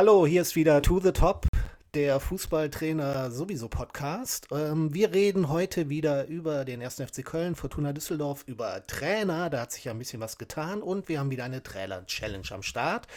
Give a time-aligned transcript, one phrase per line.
[0.00, 1.46] Hallo, hier ist wieder To the Top,
[1.92, 4.46] der Fußballtrainer sowieso Podcast.
[4.50, 7.02] Ähm, wir reden heute wieder über den 1.
[7.02, 9.50] FC Köln, Fortuna Düsseldorf, über Trainer.
[9.50, 12.62] Da hat sich ja ein bisschen was getan und wir haben wieder eine Trainer-Challenge am
[12.62, 13.08] Start.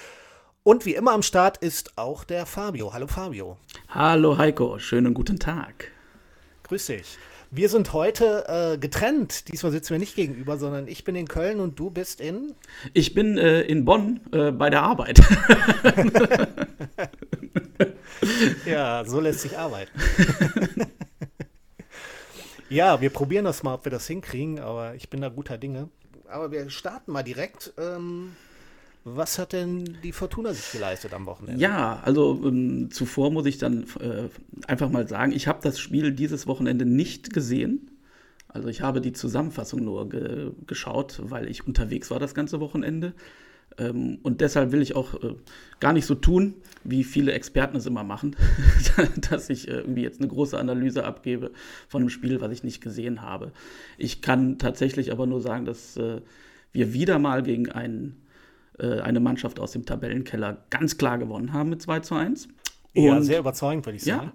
[0.63, 2.91] Und wie immer am Start ist auch der Fabio.
[2.91, 3.55] Hallo Fabio.
[3.87, 5.89] Hallo Heiko, schönen guten Tag.
[6.63, 7.17] Grüß dich.
[7.55, 9.47] Wir sind heute äh, getrennt.
[9.47, 12.55] Diesmal sitzen wir nicht gegenüber, sondern ich bin in Köln und du bist in?
[12.93, 15.19] Ich bin äh, in Bonn äh, bei der Arbeit.
[18.65, 19.91] ja, so lässt sich arbeiten.
[22.69, 25.89] ja, wir probieren das mal, ob wir das hinkriegen, aber ich bin da guter Dinge.
[26.27, 27.71] Aber wir starten mal direkt.
[27.77, 28.35] Ähm,
[29.05, 31.61] was hat denn die Fortuna sich geleistet am Wochenende?
[31.61, 34.29] Ja, also ähm, zuvor muss ich dann äh,
[34.67, 37.91] einfach mal sagen, ich habe das Spiel dieses Wochenende nicht gesehen.
[38.47, 43.13] Also ich habe die Zusammenfassung nur ge geschaut, weil ich unterwegs war das ganze Wochenende.
[43.77, 45.35] Ähm, und deshalb will ich auch äh,
[45.79, 48.35] gar nicht so tun, wie viele Experten es immer machen,
[49.29, 51.51] dass ich äh, irgendwie jetzt eine große Analyse abgebe
[51.89, 53.51] von einem Spiel, was ich nicht gesehen habe.
[53.97, 56.21] Ich kann tatsächlich aber nur sagen, dass äh,
[56.71, 58.22] wir wieder mal gegen einen
[58.79, 62.47] äh, eine Mannschaft aus dem Tabellenkeller ganz klar gewonnen haben mit 2 zu 1.
[62.95, 64.27] Und, ja, sehr überzeugend, würde ich sagen.
[64.27, 64.33] Ja,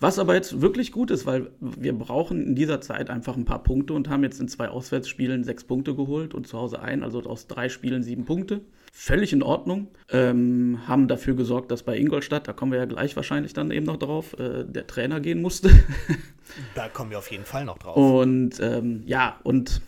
[0.00, 3.62] was aber jetzt wirklich gut ist, weil wir brauchen in dieser Zeit einfach ein paar
[3.62, 7.22] Punkte und haben jetzt in zwei Auswärtsspielen sechs Punkte geholt und zu Hause ein, also
[7.22, 8.62] aus drei Spielen sieben Punkte.
[8.92, 9.86] Völlig in Ordnung.
[10.10, 13.86] Ähm, haben dafür gesorgt, dass bei Ingolstadt, da kommen wir ja gleich wahrscheinlich dann eben
[13.86, 15.70] noch drauf, äh, der Trainer gehen musste.
[16.74, 17.96] da kommen wir auf jeden Fall noch drauf.
[17.96, 19.80] Und ähm, ja, und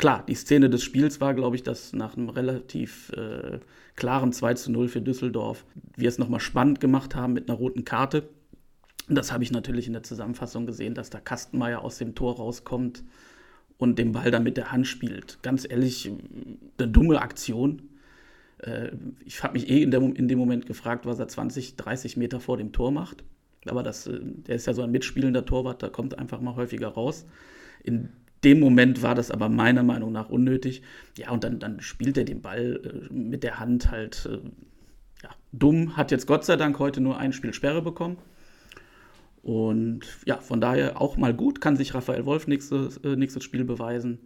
[0.00, 3.60] klar, die Szene des Spiels war, glaube ich, dass nach einem relativ äh,
[3.96, 7.84] klaren 2 zu 0 für Düsseldorf wir es nochmal spannend gemacht haben mit einer roten
[7.84, 8.30] Karte.
[9.08, 13.04] Das habe ich natürlich in der Zusammenfassung gesehen, dass da Kastenmeier aus dem Tor rauskommt
[13.76, 15.38] und den Ball dann mit der Hand spielt.
[15.42, 16.10] Ganz ehrlich,
[16.78, 17.82] eine dumme Aktion.
[18.58, 18.92] Äh,
[19.26, 22.40] ich habe mich eh in, der, in, dem Moment gefragt, was er 20, 30 Meter
[22.40, 23.22] vor dem Tor macht.
[23.66, 26.88] Aber das, äh, der ist ja so ein mitspielender Torwart, da kommt einfach mal häufiger
[26.88, 27.26] raus.
[27.84, 28.08] In
[28.44, 30.82] dem Moment war das aber meiner Meinung nach unnötig.
[31.16, 34.40] Ja, und dann, dann spielt er den Ball äh, mit der Hand halt äh,
[35.22, 35.96] ja, dumm.
[35.96, 38.16] Hat jetzt Gott sei Dank heute nur ein Spiel Sperre bekommen.
[39.42, 41.60] Und ja, von daher auch mal gut.
[41.60, 44.18] Kann sich Raphael Wolf nächstes, äh, nächstes Spiel beweisen.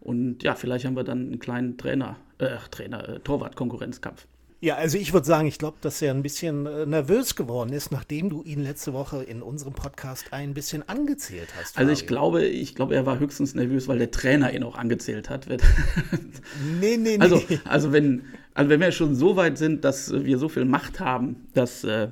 [0.00, 4.26] Und ja, vielleicht haben wir dann einen kleinen Trainer, äh, Trainer, äh, Torwart-Konkurrenzkampf.
[4.64, 7.92] Ja, also ich würde sagen, ich glaube, dass er ein bisschen äh, nervös geworden ist,
[7.92, 11.76] nachdem du ihn letzte Woche in unserem Podcast ein bisschen angezählt hast.
[11.76, 15.28] Also ich glaube, ich glaube, er war höchstens nervös, weil der Trainer ihn auch angezählt
[15.28, 15.46] hat.
[16.80, 17.18] nee, nee, nee.
[17.18, 20.98] Also, also wenn, also wenn wir schon so weit sind, dass wir so viel Macht
[20.98, 22.08] haben, dass äh,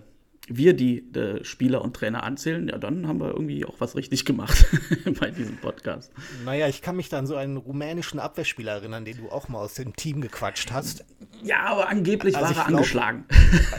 [0.57, 4.25] wir die äh, Spieler und Trainer anzählen, ja, dann haben wir irgendwie auch was richtig
[4.25, 4.67] gemacht
[5.21, 6.13] bei diesem Podcast.
[6.45, 9.59] Naja, ich kann mich da an so einen rumänischen Abwehrspieler erinnern, den du auch mal
[9.59, 11.05] aus dem Team gequatscht hast.
[11.43, 13.25] Ja, aber angeblich also war er glaub, angeschlagen.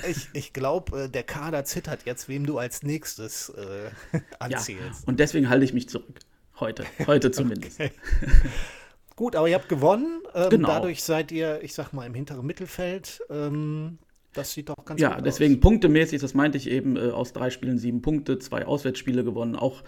[0.10, 5.02] Ich, ich glaube, äh, der Kader zittert jetzt, wem du als nächstes äh, anzählst.
[5.02, 6.20] Ja, und deswegen halte ich mich zurück.
[6.60, 6.86] Heute.
[7.08, 7.80] Heute zumindest.
[7.90, 7.92] Okay.
[9.16, 10.22] Gut, aber ihr habt gewonnen.
[10.34, 10.68] Ähm, genau.
[10.70, 13.22] Dadurch seid ihr, ich sag mal, im hinteren Mittelfeld.
[13.30, 14.00] Ähm,
[14.34, 15.20] das sieht doch ganz ja, gut aus.
[15.20, 19.24] Ja, deswegen punktemäßig, das meinte ich eben, äh, aus drei Spielen sieben Punkte, zwei Auswärtsspiele
[19.24, 19.56] gewonnen.
[19.56, 19.84] Auch,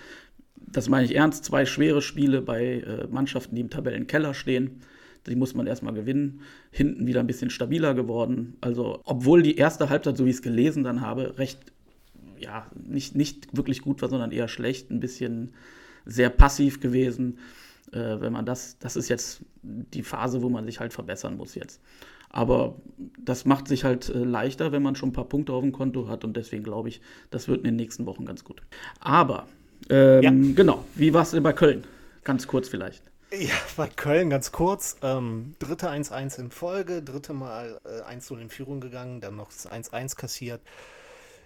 [0.55, 4.81] das meine ich ernst, zwei schwere Spiele bei äh, Mannschaften, die im Tabellenkeller stehen.
[5.27, 6.41] Die muss man erstmal gewinnen.
[6.71, 8.57] Hinten wieder ein bisschen stabiler geworden.
[8.61, 11.59] Also, obwohl die erste Halbzeit, so wie ich es gelesen dann habe, recht,
[12.39, 15.53] ja, nicht, nicht wirklich gut war, sondern eher schlecht, ein bisschen
[16.05, 17.39] sehr passiv gewesen.
[17.91, 21.55] Äh, wenn man das, das ist jetzt die Phase, wo man sich halt verbessern muss
[21.55, 21.81] jetzt.
[22.29, 22.75] Aber
[23.17, 26.07] das macht sich halt äh, leichter, wenn man schon ein paar Punkte auf dem Konto
[26.07, 28.61] hat und deswegen glaube ich, das wird in den nächsten Wochen ganz gut.
[28.99, 29.47] Aber,
[29.89, 30.31] ähm, ja.
[30.31, 31.85] genau, wie war es denn bei Köln?
[32.23, 33.03] Ganz kurz vielleicht.
[33.31, 34.97] Ja, bei Köln ganz kurz.
[35.01, 39.69] Ähm, dritte 1-1 in Folge, dritte Mal äh, 1-0 in Führung gegangen, dann noch das
[39.69, 40.61] 1-1 kassiert.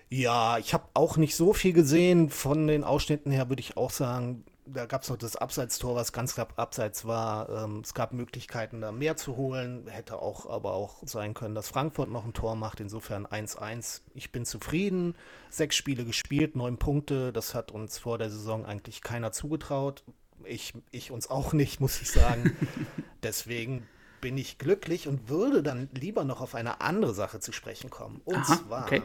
[0.09, 2.29] Ja, ich habe auch nicht so viel gesehen.
[2.29, 4.43] Von den Ausschnitten her würde ich auch sagen,
[4.73, 7.49] da gab es noch das Abseitstor, was ganz knapp abseits war.
[7.49, 9.87] Ähm, es gab Möglichkeiten, da mehr zu holen.
[9.87, 12.79] Hätte auch aber auch sein können, dass Frankfurt noch ein Tor macht.
[12.79, 14.01] Insofern 1-1.
[14.13, 15.15] Ich bin zufrieden.
[15.49, 17.33] Sechs Spiele gespielt, neun Punkte.
[17.33, 20.03] Das hat uns vor der Saison eigentlich keiner zugetraut.
[20.43, 22.55] Ich, ich uns auch nicht, muss ich sagen.
[23.23, 23.87] Deswegen
[24.21, 28.21] bin ich glücklich und würde dann lieber noch auf eine andere Sache zu sprechen kommen.
[28.25, 28.85] Und Aha, zwar.
[28.85, 29.03] Okay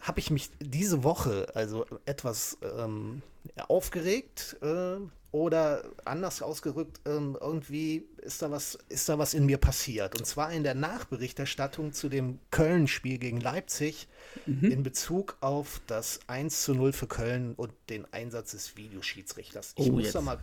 [0.00, 3.22] habe ich mich diese Woche also etwas ähm,
[3.68, 4.96] aufgeregt äh,
[5.32, 10.18] oder anders ausgerückt, ähm, irgendwie ist da, was, ist da was in mir passiert.
[10.18, 14.08] Und zwar in der Nachberichterstattung zu dem Köln-Spiel gegen Leipzig
[14.46, 14.70] mhm.
[14.70, 19.74] in Bezug auf das 1 zu 0 für Köln und den Einsatz des Videoschiedsrichters.
[19.76, 20.14] Ich oh, muss jetzt.
[20.14, 20.38] da mal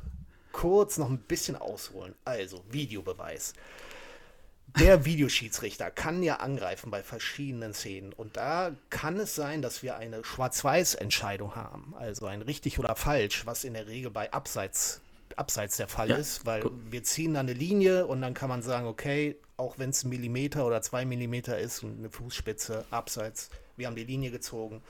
[0.52, 2.14] kurz noch ein bisschen ausholen.
[2.24, 3.54] Also, Videobeweis.
[4.80, 8.14] Der Videoschiedsrichter kann ja angreifen bei verschiedenen Szenen.
[8.14, 11.94] Und da kann es sein, dass wir eine Schwarz-Weiß-Entscheidung haben.
[11.98, 15.02] Also ein richtig oder falsch, was in der Regel bei Abseits,
[15.36, 16.46] Abseits der Fall ja, ist.
[16.46, 16.74] Weil gut.
[16.90, 20.10] wir ziehen dann eine Linie und dann kann man sagen, okay, auch wenn es ein
[20.10, 24.82] Millimeter oder zwei Millimeter ist und eine Fußspitze Abseits, wir haben die Linie gezogen.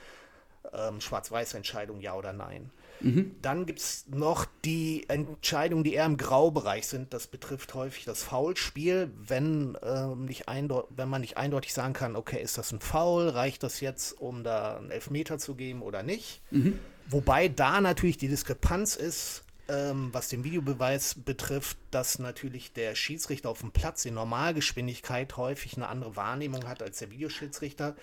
[0.72, 2.70] Ähm, Schwarz-Weiß-Entscheidung, ja oder nein.
[3.00, 3.36] Mhm.
[3.42, 7.12] Dann gibt es noch die Entscheidungen, die eher im Graubereich sind.
[7.12, 9.10] Das betrifft häufig das Foulspiel.
[9.16, 13.28] Wenn, ähm, nicht wenn man nicht eindeutig sagen kann, okay, ist das ein Foul?
[13.28, 16.40] Reicht das jetzt, um da einen Elfmeter zu geben oder nicht?
[16.50, 16.78] Mhm.
[17.06, 23.48] Wobei da natürlich die Diskrepanz ist, ähm, was den Videobeweis betrifft, dass natürlich der Schiedsrichter
[23.48, 27.96] auf dem Platz in Normalgeschwindigkeit häufig eine andere Wahrnehmung hat als der Videoschiedsrichter.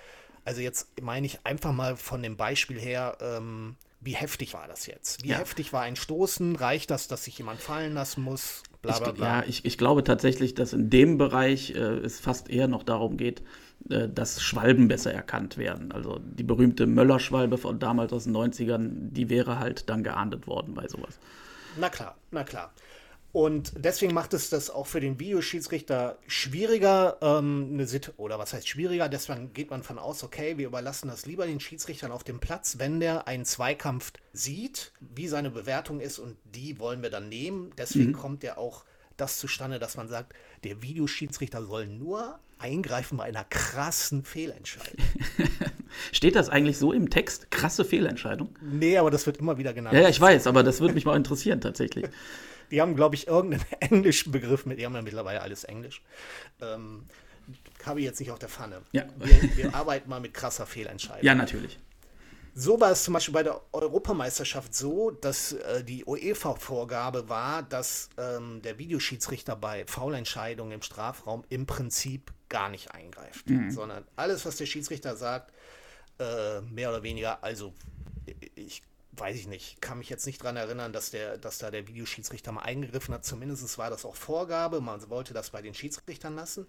[0.46, 4.88] Also jetzt meine ich einfach mal von dem Beispiel her, ähm, wie heftig war das
[4.88, 5.24] jetzt?
[5.24, 5.38] Wie ja.
[5.38, 6.56] heftig war ein Stoßen?
[6.56, 8.64] Reicht das, dass sich jemand fallen lassen muss?
[8.82, 9.26] Bla, bla, bla.
[9.28, 13.16] ja, ich, ich glaube tatsächlich, dass in dem Bereich äh, es fast eher noch darum
[13.16, 13.44] geht,
[13.90, 15.92] äh, dass Schwalben besser erkannt werden.
[15.92, 20.74] Also die berühmte Möller-Schwalbe von damals aus den 90ern, die wäre halt dann geahndet worden
[20.74, 21.20] bei sowas.
[21.78, 22.74] Na klar, na klar.
[23.34, 28.54] Und deswegen macht es das auch für den Videoschiedsrichter schwieriger, ähm, eine Sit oder was
[28.54, 29.08] heißt schwieriger?
[29.08, 32.76] Deswegen geht man von aus, okay, wir überlassen das lieber den Schiedsrichtern auf dem Platz,
[32.78, 37.72] wenn der einen Zweikampf sieht, wie seine Bewertung ist und die wollen wir dann nehmen.
[37.78, 38.18] Deswegen mhm.
[38.18, 38.84] kommt ja auch
[39.16, 40.34] das zustande, dass man sagt,
[40.66, 45.06] der Videoschiedsrichter soll nur eingreifen bei einer krassen Fehlentscheidung.
[46.12, 47.50] Steht das eigentlich so im Text?
[47.50, 48.56] Krasse Fehlentscheidung?
[48.62, 49.96] Nee, aber das wird immer wieder genannt.
[49.96, 52.06] Ja, ja ich weiß, aber das würde mich mal interessieren tatsächlich.
[52.72, 54.80] Die haben, glaube ich, irgendeinen englischen Begriff mit.
[54.80, 56.02] Die haben ja mittlerweile alles Englisch.
[56.62, 57.06] Ähm,
[57.86, 58.82] habe ich jetzt nicht auf der Pfanne.
[58.92, 59.06] Ja.
[59.18, 61.24] Wir, wir arbeiten mal mit krasser Fehlentscheidung.
[61.24, 61.80] Ja, natürlich.
[62.54, 68.10] So war es zum Beispiel bei der Europameisterschaft so, dass äh, die UEFA-Vorgabe war, dass
[68.18, 73.72] ähm, der Videoschiedsrichter bei Foulentscheidungen im Strafraum im Prinzip gar nicht eingreift, mhm.
[73.72, 75.54] sondern alles, was der Schiedsrichter sagt,
[76.20, 77.74] äh, mehr oder weniger, also
[78.56, 81.88] ich weiß ich nicht, kann mich jetzt nicht daran erinnern, dass, der, dass da der
[81.88, 83.26] Videoschiedsrichter mal eingegriffen hat.
[83.26, 86.68] Zumindest war das auch Vorgabe, man wollte das bei den Schiedsrichtern lassen.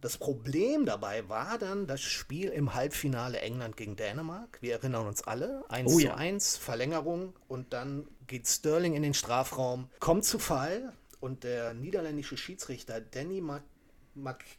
[0.00, 4.58] Das Problem dabei war dann das Spiel im Halbfinale England gegen Dänemark.
[4.60, 5.64] Wir erinnern uns alle.
[5.68, 6.14] 1 oh, zu ja.
[6.16, 12.36] 1, Verlängerung und dann geht Sterling in den Strafraum, kommt zu Fall und der niederländische
[12.36, 13.44] Schiedsrichter Danny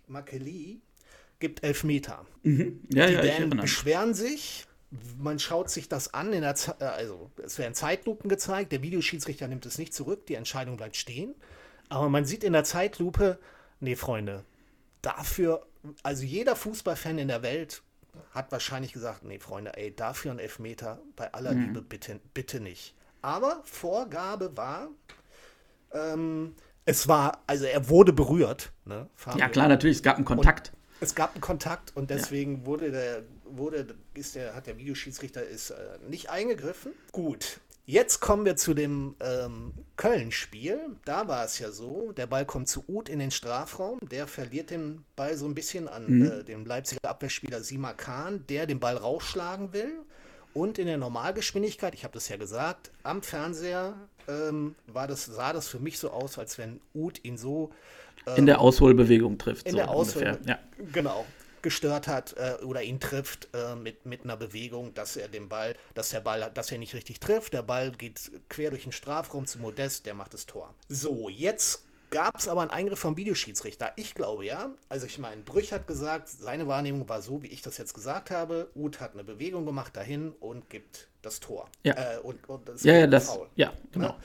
[0.07, 0.81] Makeli
[1.39, 2.25] gibt Elfmeter.
[2.43, 2.81] Mhm.
[2.89, 4.65] Ja, Die ja, Dänen beschweren sich,
[5.17, 9.47] man schaut sich das an, in der äh, also es werden Zeitlupen gezeigt, der Videoschiedsrichter
[9.47, 11.35] nimmt es nicht zurück, die Entscheidung bleibt stehen.
[11.89, 13.39] Aber man sieht in der Zeitlupe,
[13.79, 14.43] nee, Freunde,
[15.01, 15.65] dafür,
[16.01, 17.83] also jeder Fußballfan in der Welt
[18.31, 21.67] hat wahrscheinlich gesagt, nee, Freunde, ey, dafür ein Elfmeter, bei aller mhm.
[21.67, 22.95] Liebe bitte, bitte nicht.
[23.21, 24.89] Aber Vorgabe war,
[25.93, 26.55] ähm,
[26.85, 28.71] es war, also er wurde berührt.
[28.85, 30.71] Ne, ja, klar, natürlich, es gab einen Kontakt.
[30.73, 32.65] Und es gab einen Kontakt und deswegen ja.
[32.65, 33.23] wurde der,
[33.57, 35.75] wurde, ist der, hat der Videoschiedsrichter ist äh,
[36.09, 36.93] nicht eingegriffen.
[37.11, 37.59] Gut.
[37.85, 40.79] Jetzt kommen wir zu dem ähm, Köln-Spiel.
[41.03, 44.69] Da war es ja so, der Ball kommt zu Uth in den Strafraum, der verliert
[44.69, 46.25] den Ball so ein bisschen an mhm.
[46.25, 49.91] äh, den Leipziger Abwehrspieler Sima Kahn, der den Ball rausschlagen will.
[50.53, 53.95] Und in der Normalgeschwindigkeit, ich habe das ja gesagt, am Fernseher
[54.29, 57.71] ähm, war das, sah das für mich so aus, als wenn Uth ihn so
[58.27, 59.65] ähm, in der Ausholbewegung trifft.
[59.65, 60.59] In so der Ausholbewegung, ja.
[60.93, 61.25] genau
[61.63, 65.75] gestört hat äh, oder ihn trifft äh, mit, mit einer Bewegung, dass er den Ball,
[65.95, 67.53] dass der Ball, dass er nicht richtig trifft.
[67.53, 70.75] Der Ball geht quer durch den Strafraum zu Modest, der macht das Tor.
[70.89, 73.93] So, jetzt gab es aber einen Eingriff vom Videoschiedsrichter.
[73.95, 74.69] Ich glaube ja.
[74.87, 78.29] Also ich meine, Brüch hat gesagt, seine Wahrnehmung war so, wie ich das jetzt gesagt
[78.29, 78.69] habe.
[78.75, 81.67] Uth hat eine Bewegung gemacht dahin und gibt das Tor.
[81.83, 83.49] Ja, äh, und, und das ja, ja, das, Foul.
[83.55, 84.09] ja, genau.
[84.09, 84.19] Ja?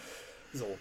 [0.52, 0.78] So,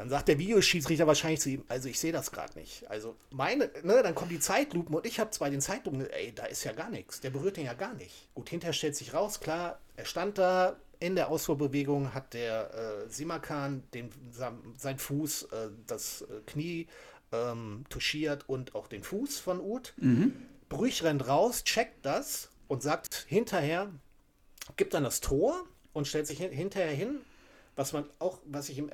[0.00, 2.88] dann sagt der Videoschiedsrichter wahrscheinlich zu ihm, also ich sehe das gerade nicht.
[2.90, 6.46] Also meine, ne, dann kommen die Zeitlupen und ich habe zwar den Zeitlupen, ey, da
[6.46, 7.20] ist ja gar nichts.
[7.20, 8.28] Der berührt den ja gar nicht.
[8.32, 13.10] Gut, hinterher stellt sich raus, klar, er stand da, in der Ausfuhrbewegung hat der äh,
[13.10, 14.08] Simakan den,
[14.78, 16.86] sein Fuß, äh, das äh, Knie
[17.32, 19.92] ähm, touchiert und auch den Fuß von Uth.
[19.98, 20.32] Mhm.
[20.70, 23.90] Brüch rennt raus, checkt das und sagt hinterher,
[24.78, 27.20] gibt dann das Tor und stellt sich hinterher hin,
[27.76, 28.88] was man auch, was ich im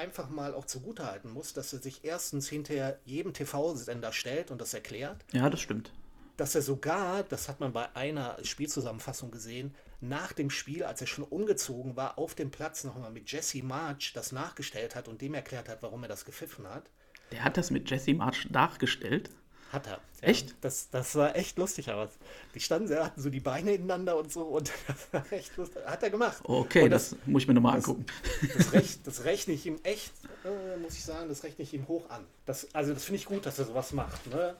[0.00, 4.72] einfach mal auch zugutehalten muss, dass er sich erstens hinter jedem TV-Sender stellt und das
[4.72, 5.24] erklärt.
[5.32, 5.92] Ja, das stimmt.
[6.38, 11.06] Dass er sogar, das hat man bei einer Spielzusammenfassung gesehen, nach dem Spiel, als er
[11.06, 15.34] schon umgezogen war, auf dem Platz nochmal mit Jesse March das nachgestellt hat und dem
[15.34, 16.90] erklärt hat, warum er das gepfiffen hat.
[17.32, 19.30] Der hat das mit Jesse March nachgestellt?
[19.72, 19.92] Hat er.
[19.92, 20.28] Ja.
[20.28, 20.54] Echt?
[20.60, 22.10] Das, das war echt lustig aus.
[22.54, 25.82] Die standen, sie hatten so die Beine ineinander und so und das war echt lustig.
[25.86, 26.40] Hat er gemacht.
[26.44, 28.04] Okay, das, das, muss ich mir nochmal angucken.
[28.42, 30.12] Das, das, rech, das rechne ich ihm echt
[30.44, 32.24] äh, muss ich sagen, das rechne ich ihm hoch an.
[32.46, 34.26] Das, also das finde ich gut, dass er sowas macht.
[34.28, 34.54] Ne?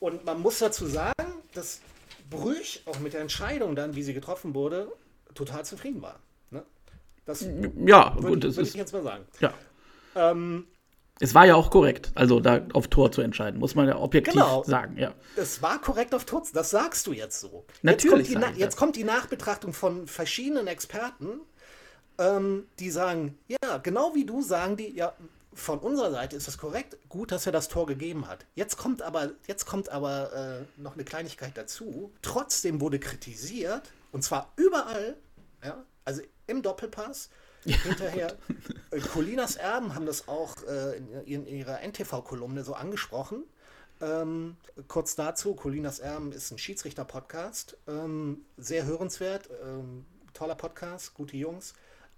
[0.00, 1.80] Und man muss dazu sagen, dass
[2.30, 4.90] Brüch auch mit der Entscheidung dann, wie sie getroffen wurde,
[5.34, 6.20] total zufrieden war.
[6.50, 6.62] Ne?
[7.24, 9.24] Das ja, würde, gut, das würde ich jetzt mal sagen.
[9.40, 9.54] Ja.
[10.14, 10.66] Ähm,
[11.22, 14.34] es war ja auch korrekt, also da auf Tor zu entscheiden, muss man ja objektiv
[14.34, 14.64] genau.
[14.64, 15.14] sagen, ja.
[15.36, 17.64] Es war korrekt auf Tor, das sagst du jetzt so.
[17.82, 18.30] Natürlich.
[18.30, 21.40] Jetzt kommt die, jetzt kommt die Nachbetrachtung von verschiedenen Experten,
[22.18, 25.12] ähm, die sagen, ja, genau wie du sagen die, ja,
[25.54, 28.44] von unserer Seite ist das korrekt, gut, dass er das Tor gegeben hat.
[28.56, 32.10] Jetzt kommt aber, jetzt kommt aber äh, noch eine Kleinigkeit dazu.
[32.22, 35.16] Trotzdem wurde kritisiert, und zwar überall,
[35.64, 37.30] ja, also im Doppelpass,
[37.64, 37.76] ja.
[37.82, 38.36] Hinterher,
[38.90, 43.44] äh, Colinas Erben haben das auch äh, in, in, ihrer NTV-Kolumne so angesprochen.
[44.00, 44.56] Ähm,
[44.88, 51.74] kurz dazu, Colinas Erben ist ein Schiedsrichter-Podcast, ähm, sehr hörenswert, ähm, toller Podcast, gute Jungs.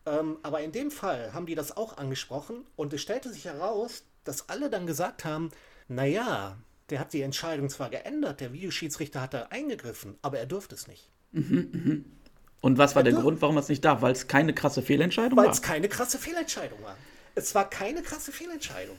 [0.06, 4.04] Ähm, aber in dem Fall haben die das auch angesprochen und es stellte sich heraus,
[4.24, 5.50] dass alle dann gesagt haben,
[5.88, 6.56] naja,
[6.90, 10.86] der hat die Entscheidung zwar geändert, der Videoschiedsrichter hat da eingegriffen, aber er dürfte es
[10.86, 11.10] nicht.
[11.32, 12.23] Mhm, mh.
[12.64, 14.00] Und was war der Grund, warum er es nicht darf?
[14.00, 15.44] Weil es keine krasse Fehlentscheidung war?
[15.44, 16.96] Weil es keine krasse Fehlentscheidung war.
[17.34, 18.96] Es war keine krasse Fehlentscheidung.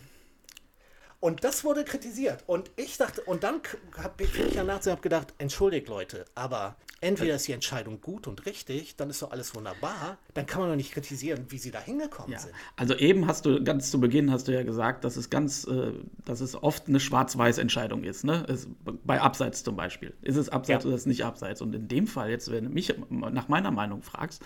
[1.20, 2.44] Und das wurde kritisiert.
[2.48, 3.62] Und ich dachte, und dann
[3.98, 8.96] habe ich danach hab gedacht, entschuldigt Leute, aber entweder ist die Entscheidung gut und richtig,
[8.96, 12.32] dann ist doch alles wunderbar, dann kann man doch nicht kritisieren, wie sie da hingekommen
[12.32, 12.40] ja.
[12.40, 12.54] sind.
[12.76, 15.92] Also eben hast du, ganz zu Beginn hast du ja gesagt, dass es ganz, äh,
[16.26, 18.46] dass es oft eine Schwarz-Weiß-Entscheidung ist, ne?
[18.48, 18.68] Es,
[19.04, 20.14] bei Abseits zum Beispiel.
[20.22, 20.88] Ist es Abseits ja.
[20.88, 21.62] oder ist es nicht Abseits?
[21.62, 24.42] Und in dem Fall, jetzt, wenn du mich nach meiner Meinung fragst,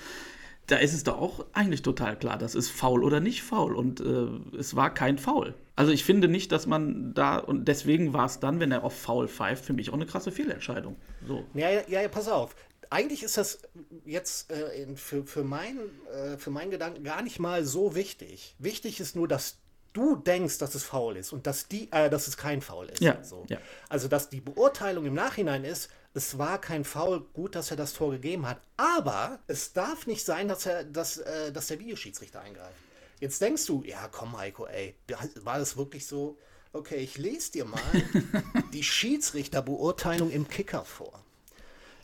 [0.71, 3.75] da ist es doch auch eigentlich total klar, das ist faul oder nicht faul.
[3.75, 5.55] Und äh, es war kein Faul.
[5.75, 8.95] Also ich finde nicht, dass man da, und deswegen war es dann, wenn er auf
[8.95, 10.95] faul pfeift, für mich auch eine krasse Fehlentscheidung.
[11.27, 11.45] So.
[11.53, 12.55] Ja, ja, ja, pass auf.
[12.91, 13.59] Eigentlich ist das
[14.05, 15.79] jetzt äh, für, für, mein,
[16.11, 18.55] äh, für meinen Gedanken gar nicht mal so wichtig.
[18.59, 19.57] Wichtig ist nur, dass
[19.93, 23.01] du denkst, dass es faul ist und dass, die, äh, dass es kein Faul ist.
[23.01, 23.45] Ja, so.
[23.49, 23.57] ja.
[23.89, 27.93] Also, dass die Beurteilung im Nachhinein ist, es war kein Foul, gut, dass er das
[27.93, 28.61] Tor gegeben hat.
[28.77, 32.75] Aber es darf nicht sein, dass, er, dass, äh, dass der Videoschiedsrichter eingreift.
[33.19, 34.95] Jetzt denkst du, ja komm Heiko, ey,
[35.43, 36.37] war das wirklich so?
[36.71, 37.81] Okay, ich lese dir mal
[38.73, 41.23] die Schiedsrichterbeurteilung im Kicker vor.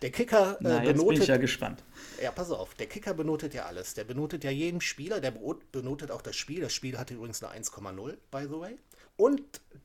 [0.01, 1.13] Der Kicker äh, Na, jetzt benotet.
[1.13, 1.83] Bin ich ja gespannt.
[2.21, 2.73] Ja, pass auf.
[2.73, 3.93] Der Kicker benotet ja alles.
[3.93, 5.21] Der benotet ja jeden Spieler.
[5.21, 5.33] Der
[5.71, 6.61] benotet auch das Spiel.
[6.61, 8.77] Das Spiel hatte übrigens eine 1,0, by the way.
[9.17, 9.41] Und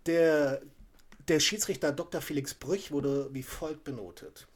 [0.07, 0.63] der
[1.31, 2.21] der Schiedsrichter Dr.
[2.21, 4.49] Felix Brüch wurde wie folgt benotet.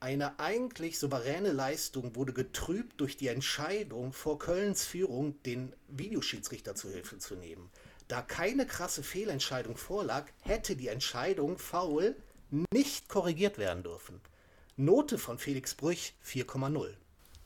[0.00, 6.88] Eine eigentlich souveräne Leistung wurde getrübt durch die Entscheidung vor Kölns Führung, den Videoschiedsrichter zu
[6.88, 7.68] Hilfe zu nehmen.
[8.08, 12.16] Da keine krasse Fehlentscheidung vorlag, hätte die Entscheidung faul
[12.72, 14.22] nicht korrigiert werden dürfen.
[14.78, 16.94] Note von Felix Brüch 4,0.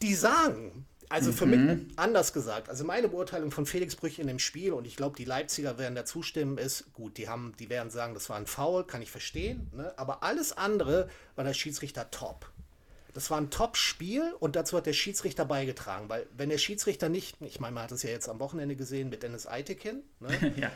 [0.00, 1.66] Die sagen, also für mhm.
[1.66, 5.16] mich, anders gesagt, also meine Beurteilung von Felix Brüch in dem Spiel, und ich glaube,
[5.16, 8.46] die Leipziger werden da zustimmen, ist, gut, die haben, die werden sagen, das war ein
[8.46, 9.92] Foul, kann ich verstehen, ne?
[9.98, 12.52] aber alles andere war der Schiedsrichter top.
[13.12, 17.38] Das war ein Top-Spiel und dazu hat der Schiedsrichter beigetragen, weil wenn der Schiedsrichter nicht,
[17.40, 20.54] ich meine, man hat es ja jetzt am Wochenende gesehen mit Dennis Eitekin, ne?
[20.60, 20.70] ja.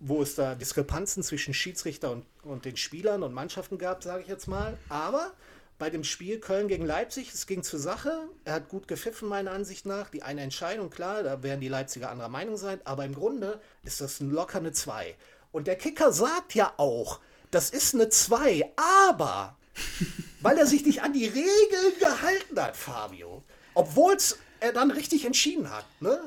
[0.00, 4.28] wo es da Diskrepanzen zwischen Schiedsrichter und, und den Spielern und Mannschaften gab, sage ich
[4.28, 5.32] jetzt mal, aber
[5.78, 7.32] bei dem Spiel Köln gegen Leipzig.
[7.32, 8.28] Es ging zur Sache.
[8.44, 10.10] Er hat gut gepfiffen, meiner Ansicht nach.
[10.10, 12.80] Die eine Entscheidung, klar, da werden die Leipziger anderer Meinung sein.
[12.84, 15.16] Aber im Grunde ist das locker eine 2.
[15.52, 17.20] Und der Kicker sagt ja auch,
[17.50, 19.56] das ist eine 2, aber
[20.40, 23.42] weil er sich nicht an die Regeln gehalten hat, Fabio.
[23.74, 24.16] Obwohl
[24.60, 26.20] er dann richtig entschieden hat, ne?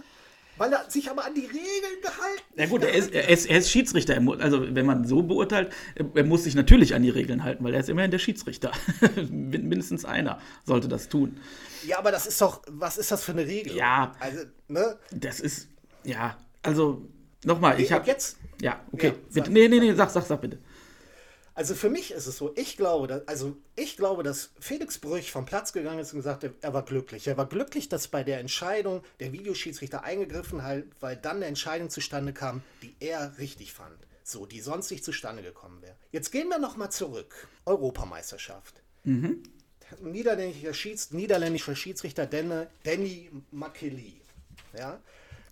[0.62, 2.60] Weil er sich aber an die Regeln gehalten hat.
[2.60, 4.22] Ja gut, er ist, er, ist, er ist Schiedsrichter.
[4.38, 7.80] Also wenn man so beurteilt, er muss sich natürlich an die Regeln halten, weil er
[7.80, 8.72] ist immerhin der Schiedsrichter.
[9.32, 11.40] Mindestens einer sollte das tun.
[11.84, 13.76] Ja, aber das ist doch, was ist das für eine Regel?
[13.76, 14.98] Ja, also, ne?
[15.10, 15.68] Das ist,
[16.04, 17.10] ja, also
[17.44, 18.38] nochmal, ich habe jetzt.
[18.62, 19.08] Ja, okay.
[19.08, 20.60] Ja, bitte, nee, nee, nee, sag, sag, sag bitte.
[21.62, 25.32] Also für mich ist es so, ich glaube, dass, also ich glaube, dass Felix Brüch
[25.32, 27.28] vom Platz gegangen ist und gesagt hat, er war glücklich.
[27.28, 31.92] Er war glücklich, dass bei der Entscheidung der Videoschiedsrichter eingegriffen hat, weil dann eine Entscheidung
[31.92, 33.96] zustande kam, die er richtig fand.
[34.24, 35.94] So, die sonst nicht zustande gekommen wäre.
[36.12, 37.48] Jetzt gehen wir nochmal zurück.
[37.68, 38.82] Europameisterschaft.
[39.04, 39.44] Mhm.
[40.02, 44.20] Niederländischer, Schieds, niederländischer Schiedsrichter Danny, Danny Makeli.
[44.76, 45.00] Ja?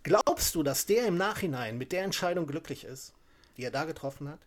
[0.02, 3.14] Glaubst du, dass der im Nachhinein mit der Entscheidung glücklich ist,
[3.58, 4.40] die er da getroffen hat?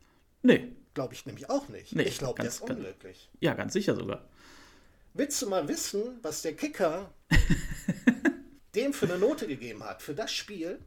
[0.43, 0.73] Nee.
[0.95, 1.95] Glaube ich nämlich auch nicht.
[1.95, 3.31] Nee, ich glaube, der ist unglücklich.
[3.41, 4.25] ja, ganz sicher sogar.
[5.15, 7.13] Willst du mal wissen, was der Kicker
[8.75, 10.79] dem für eine Note gegeben hat, für das Spiel,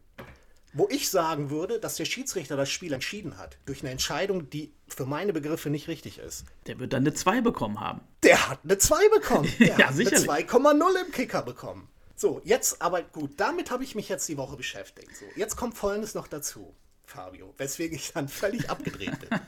[0.73, 4.73] wo ich sagen würde, dass der Schiedsrichter das Spiel entschieden hat, durch eine Entscheidung, die
[4.87, 6.45] für meine Begriffe nicht richtig ist.
[6.67, 8.01] Der wird dann eine 2 bekommen haben.
[8.23, 9.49] Der hat eine 2 bekommen.
[9.59, 10.17] Der ja, sicher.
[10.17, 11.87] Eine 2,0 im Kicker bekommen.
[12.17, 15.15] So, jetzt aber gut, damit habe ich mich jetzt die Woche beschäftigt.
[15.15, 16.73] So, jetzt kommt Folgendes noch dazu,
[17.05, 19.29] Fabio, weswegen ich dann völlig abgedreht bin.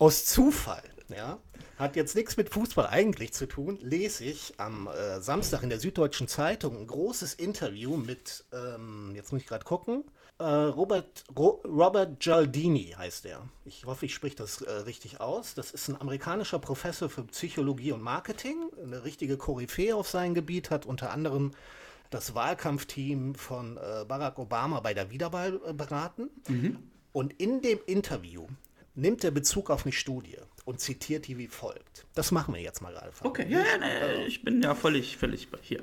[0.00, 1.38] Aus Zufall, ja,
[1.76, 5.78] hat jetzt nichts mit Fußball eigentlich zu tun, lese ich am äh, Samstag in der
[5.78, 10.04] Süddeutschen Zeitung ein großes Interview mit, ähm, jetzt muss ich gerade gucken,
[10.38, 13.46] äh, Robert, Ro Robert Gialdini heißt er.
[13.66, 15.52] Ich hoffe, ich spreche das äh, richtig aus.
[15.52, 20.70] Das ist ein amerikanischer Professor für Psychologie und Marketing, eine richtige Koryphäe auf seinem Gebiet,
[20.70, 21.50] hat unter anderem
[22.08, 26.30] das Wahlkampfteam von äh, Barack Obama bei der Wiederwahl äh, beraten.
[26.48, 26.78] Mhm.
[27.12, 28.46] Und in dem Interview
[28.94, 32.06] nimmt er Bezug auf eine Studie und zitiert die wie folgt.
[32.14, 33.12] Das machen wir jetzt mal gerade.
[33.22, 35.80] Okay, ja, ja nee, ich bin ja völlig, völlig hier.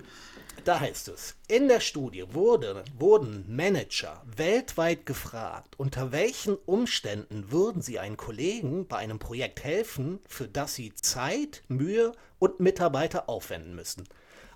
[0.66, 7.82] Da heißt es, in der Studie wurde, wurden Manager weltweit gefragt, unter welchen Umständen würden
[7.82, 13.76] sie einen Kollegen bei einem Projekt helfen, für das sie Zeit, Mühe und Mitarbeiter aufwenden
[13.76, 14.04] müssen.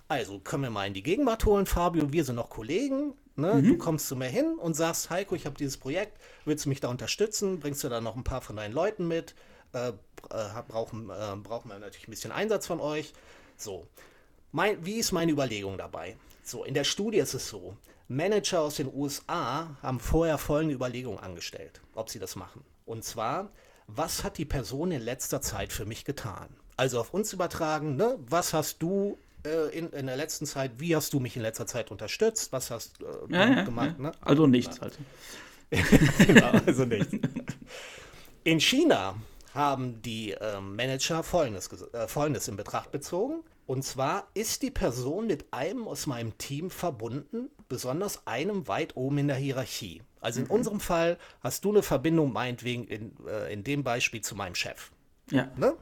[0.08, 3.14] Also können wir mal in die Gegenwart holen, Fabio, wir sind noch Kollegen.
[3.36, 3.54] Ne?
[3.54, 3.68] Mhm.
[3.68, 6.80] Du kommst zu mir hin und sagst, Heiko, ich habe dieses Projekt, willst du mich
[6.80, 7.60] da unterstützen?
[7.60, 9.34] Bringst du da noch ein paar von deinen Leuten mit?
[9.72, 9.92] Äh, äh,
[10.68, 13.12] brauchen, äh, brauchen wir natürlich ein bisschen Einsatz von euch.
[13.56, 13.86] So,
[14.50, 16.16] mein, wie ist meine Überlegung dabei?
[16.44, 17.76] So, in der Studie ist es so,
[18.08, 22.62] Manager aus den USA haben vorher folgende Überlegung angestellt, ob sie das machen.
[22.84, 23.50] Und zwar,
[23.86, 26.48] was hat die Person in letzter Zeit für mich getan?
[26.76, 28.18] Also auf uns übertragen, ne?
[28.28, 31.66] was hast du äh, in, in der letzten Zeit, wie hast du mich in letzter
[31.66, 32.52] Zeit unterstützt?
[32.52, 33.94] Was hast äh, du ja, ja, gemacht?
[33.98, 34.04] Ja.
[34.04, 34.12] Ne?
[34.20, 34.98] Also nichts halt.
[36.26, 37.14] genau, also nichts.
[38.44, 39.14] In China
[39.54, 43.44] haben die äh, Manager Folgendes, äh, Folgendes in Betracht bezogen.
[43.66, 49.18] Und zwar ist die Person mit einem aus meinem Team verbunden, besonders einem weit oben
[49.18, 50.02] in der Hierarchie.
[50.20, 50.52] Also in mhm.
[50.52, 54.90] unserem Fall hast du eine Verbindung meinetwegen in, äh, in dem Beispiel zu meinem Chef.
[55.30, 55.50] Ja.
[55.56, 55.74] Ne?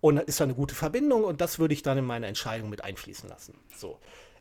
[0.00, 2.84] Und ist da eine gute Verbindung und das würde ich dann in meine Entscheidung mit
[2.84, 3.54] einfließen lassen.
[3.76, 3.98] So.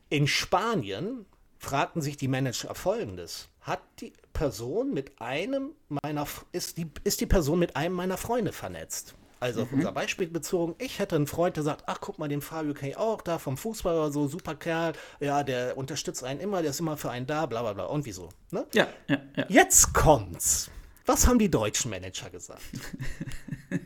[0.09, 1.25] In Spanien
[1.57, 3.49] fragten sich die Manager folgendes.
[3.61, 8.53] Hat die Person mit einem meiner, ist die, ist die Person mit einem meiner Freunde
[8.53, 9.15] vernetzt?
[9.39, 9.79] Also auf mhm.
[9.79, 12.91] unser Beispiel bezogen, ich hätte einen Freund, der sagt, ach guck mal, den Fabio kenne
[12.91, 16.71] ich auch, da vom Fußball oder so, super Kerl, ja, der unterstützt einen immer, der
[16.71, 17.85] ist immer für einen da, bla bla bla.
[17.85, 18.29] Und wieso?
[18.51, 18.65] Ne?
[18.73, 19.45] Ja, ja, ja.
[19.47, 20.71] Jetzt kommt's.
[21.07, 22.61] Was haben die deutschen Manager gesagt?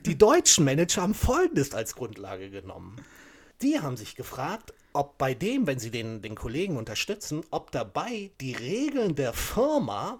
[0.08, 2.96] die deutschen Manager haben Folgendes als Grundlage genommen.
[3.62, 8.32] Die haben sich gefragt, ob bei dem, wenn sie den, den Kollegen unterstützen, ob dabei
[8.42, 10.20] die Regeln der Firma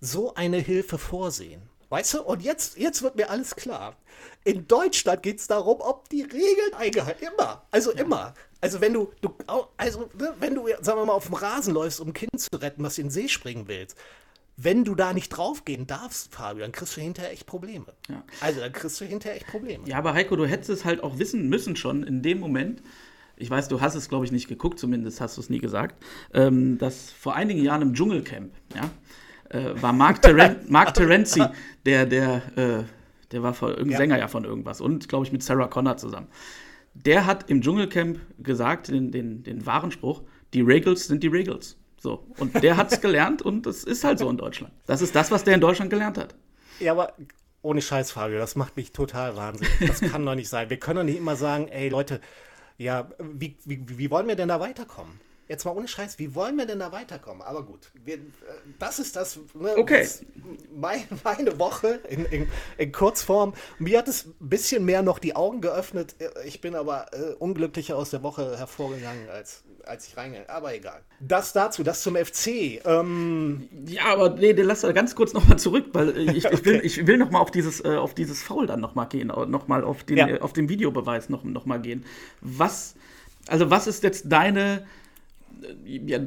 [0.00, 1.68] so eine Hilfe vorsehen.
[1.90, 2.22] Weißt du?
[2.22, 3.96] Und jetzt, jetzt wird mir alles klar.
[4.44, 7.66] In Deutschland geht es darum, ob die Regeln eingehalten Immer.
[7.70, 8.00] Also ja.
[8.00, 8.32] immer.
[8.62, 9.34] Also wenn du, du
[9.76, 12.56] also ne, wenn du, sagen wir mal, auf dem Rasen läufst, um ein Kind zu
[12.56, 13.96] retten, was in den See springen willst,
[14.60, 17.86] wenn du da nicht draufgehen darfst, Fabio, dann kriegst du hinterher echt Probleme.
[18.08, 18.24] Ja.
[18.40, 19.84] Also dann kriegst du hinterher echt Probleme.
[19.86, 22.82] Ja, aber Heiko, du hättest es halt auch wissen müssen schon in dem Moment.
[23.36, 26.04] Ich weiß, du hast es, glaube ich, nicht geguckt, zumindest hast du es nie gesagt,
[26.34, 28.90] ähm, dass vor einigen Jahren im Dschungelcamp, ja,
[29.56, 31.44] äh, war Mark, Teren Mark Terenzi,
[31.86, 32.82] der, der, äh,
[33.30, 33.96] der war irgendein ja.
[33.96, 36.26] Sänger ja von irgendwas und, glaube ich, mit Sarah Connor zusammen.
[36.94, 41.77] Der hat im Dschungelcamp gesagt, den, den, den wahren Spruch, die Regals sind die Regals.
[42.00, 42.24] So.
[42.38, 44.72] Und der hat es gelernt und das ist halt so in Deutschland.
[44.86, 46.34] Das ist das, was der in Deutschland gelernt hat.
[46.80, 47.14] Ja, aber
[47.62, 49.72] ohne Scheißfrage, das macht mich total wahnsinnig.
[49.86, 50.70] Das kann doch nicht sein.
[50.70, 52.20] Wir können doch nicht immer sagen, ey Leute,
[52.76, 55.20] ja, wie, wie, wie wollen wir denn da weiterkommen?
[55.48, 57.40] Jetzt mal ohne Scheiß, wie wollen wir denn da weiterkommen?
[57.42, 58.18] Aber gut, wir, äh,
[58.78, 59.38] das ist das.
[59.54, 60.00] Ne, okay.
[60.00, 60.22] Das,
[60.76, 63.54] mein, meine Woche in, in, in, Kurzform.
[63.78, 66.16] Mir hat es ein bisschen mehr noch die Augen geöffnet.
[66.44, 71.00] Ich bin aber äh, unglücklicher aus der Woche hervorgegangen, als, als ich reingegangen Aber egal.
[71.20, 72.80] Das dazu, das zum FC.
[72.84, 76.54] Ähm, ja, aber nee, lass da ganz kurz nochmal zurück, weil äh, ich, okay.
[76.54, 79.84] ich, will, ich will nochmal auf dieses, äh, auf dieses Foul dann nochmal gehen, nochmal
[79.84, 80.40] auf den, ja.
[80.40, 82.04] auf den Videobeweis nochmal noch gehen.
[82.40, 82.94] Was,
[83.46, 84.84] also was ist jetzt deine
[85.84, 86.20] ja,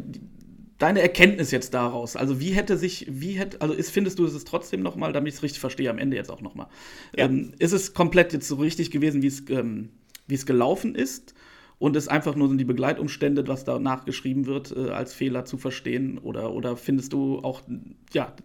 [0.78, 2.16] deine Erkenntnis jetzt daraus?
[2.16, 5.38] Also wie hätte sich, wie hätte, also ist, findest du es trotzdem nochmal, damit ich
[5.38, 6.68] es richtig verstehe, am Ende jetzt auch nochmal.
[7.16, 7.26] Ja.
[7.26, 9.90] Ähm, ist es komplett jetzt so richtig gewesen, wie es, ähm,
[10.28, 11.34] wie es gelaufen ist?
[11.82, 15.58] Und ist einfach nur sind die Begleitumstände, was da nachgeschrieben wird, äh, als Fehler zu
[15.58, 16.20] verstehen?
[16.20, 17.64] Oder, oder findest du auch,
[18.14, 18.36] ja,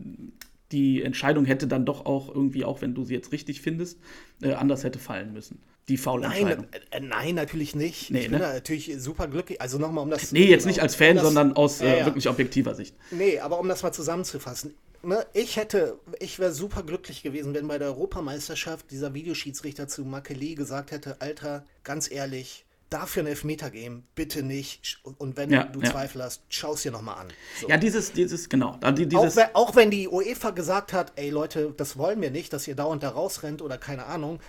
[0.73, 4.01] die Entscheidung hätte dann doch auch irgendwie, auch wenn du sie jetzt richtig findest,
[4.41, 5.59] äh, anders hätte fallen müssen?
[5.89, 8.11] die faule nein, äh, nein, natürlich nicht.
[8.11, 8.55] Nee, ich bin ne?
[8.55, 9.61] natürlich super glücklich.
[9.61, 10.33] Also nochmal, um das.
[10.33, 12.97] Nee, jetzt nicht als Fan, um das, sondern aus äh, ja, wirklich objektiver Sicht.
[13.13, 14.75] Nee, aber um das mal zusammenzufassen.
[15.05, 20.05] Ne, ich hätte, ich wäre super glücklich gewesen, wenn bei der Europameisterschaft dieser Videoschiedsrichter zu
[20.05, 25.01] Makeli gesagt hätte: Alter, ganz ehrlich, dafür ein Elfmeter geben, bitte nicht.
[25.03, 25.91] Und wenn ja, du ja.
[25.91, 27.29] Zweifel hast, schau es dir nochmal an.
[27.61, 27.69] So.
[27.69, 28.79] Ja, dieses, dieses, genau.
[28.97, 32.69] Dieses auch, auch, wenn die UEFA gesagt hat, ey Leute, das wollen wir nicht, dass
[32.69, 34.41] ihr dauernd da rausrennt oder keine Ahnung,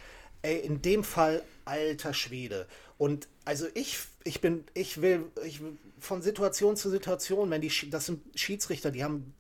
[0.43, 2.67] ey, in dem Fall alter Schwede.
[2.97, 5.62] Und also ich, ich bin, ich will, ich
[6.00, 9.34] von Situation zu Situation, wenn die, das sind Schiedsrichter, die haben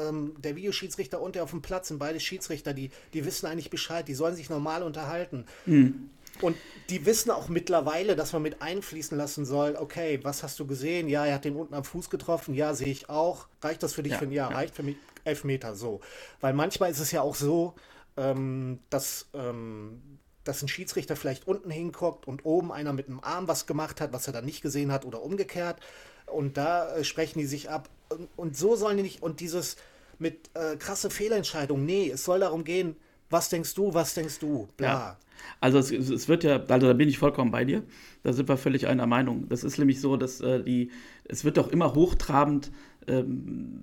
[0.00, 3.70] ähm, der Videoschiedsrichter und der auf dem Platz sind beide Schiedsrichter, die, die wissen eigentlich
[3.70, 5.46] Bescheid, die sollen sich normal unterhalten.
[5.66, 6.10] Mhm.
[6.40, 6.56] Und
[6.88, 11.08] die wissen auch mittlerweile, dass man mit einfließen lassen soll, okay, was hast du gesehen?
[11.08, 13.46] Ja, er hat den unten am Fuß getroffen, ja, sehe ich auch.
[13.60, 14.50] Reicht das für dich ja, für ein Jahr?
[14.50, 14.56] Ja.
[14.56, 16.00] Reicht für mich elf Meter so.
[16.40, 17.74] Weil manchmal ist es ja auch so,
[18.16, 23.48] ähm, dass, ähm, dass ein Schiedsrichter vielleicht unten hinguckt und oben einer mit dem Arm
[23.48, 25.80] was gemacht hat, was er dann nicht gesehen hat oder umgekehrt.
[26.26, 27.88] Und da äh, sprechen die sich ab.
[28.08, 29.76] Und, und, so sollen die nicht, und dieses
[30.18, 32.96] mit äh, krasse Fehlentscheidung, nee, es soll darum gehen,
[33.32, 34.86] was denkst du, was denkst du, bla.
[34.86, 35.18] Ja.
[35.60, 37.82] Also es, es, wird ja, also da bin ich vollkommen bei dir.
[38.22, 39.48] Da sind wir völlig einer Meinung.
[39.48, 40.90] Das ist nämlich so, dass äh, die,
[41.24, 42.70] es wird doch immer hochtrabend
[43.08, 43.82] ähm,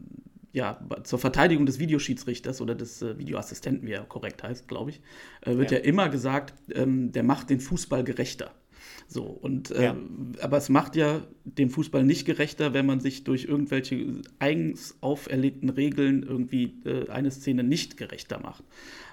[0.51, 5.01] ja, zur Verteidigung des Videoschiedsrichters oder des äh, Videoassistenten, wie er korrekt heißt, glaube ich,
[5.41, 5.77] äh, wird ja.
[5.77, 5.83] ja.
[5.83, 8.51] immer gesagt, ähm, der macht den Fußball gerechter.
[9.07, 9.97] So, und äh, ja.
[10.41, 15.69] aber es macht ja den Fußball nicht gerechter, wenn man sich durch irgendwelche eigens auferlegten
[15.69, 18.63] Regeln irgendwie äh, eine Szene nicht gerechter macht.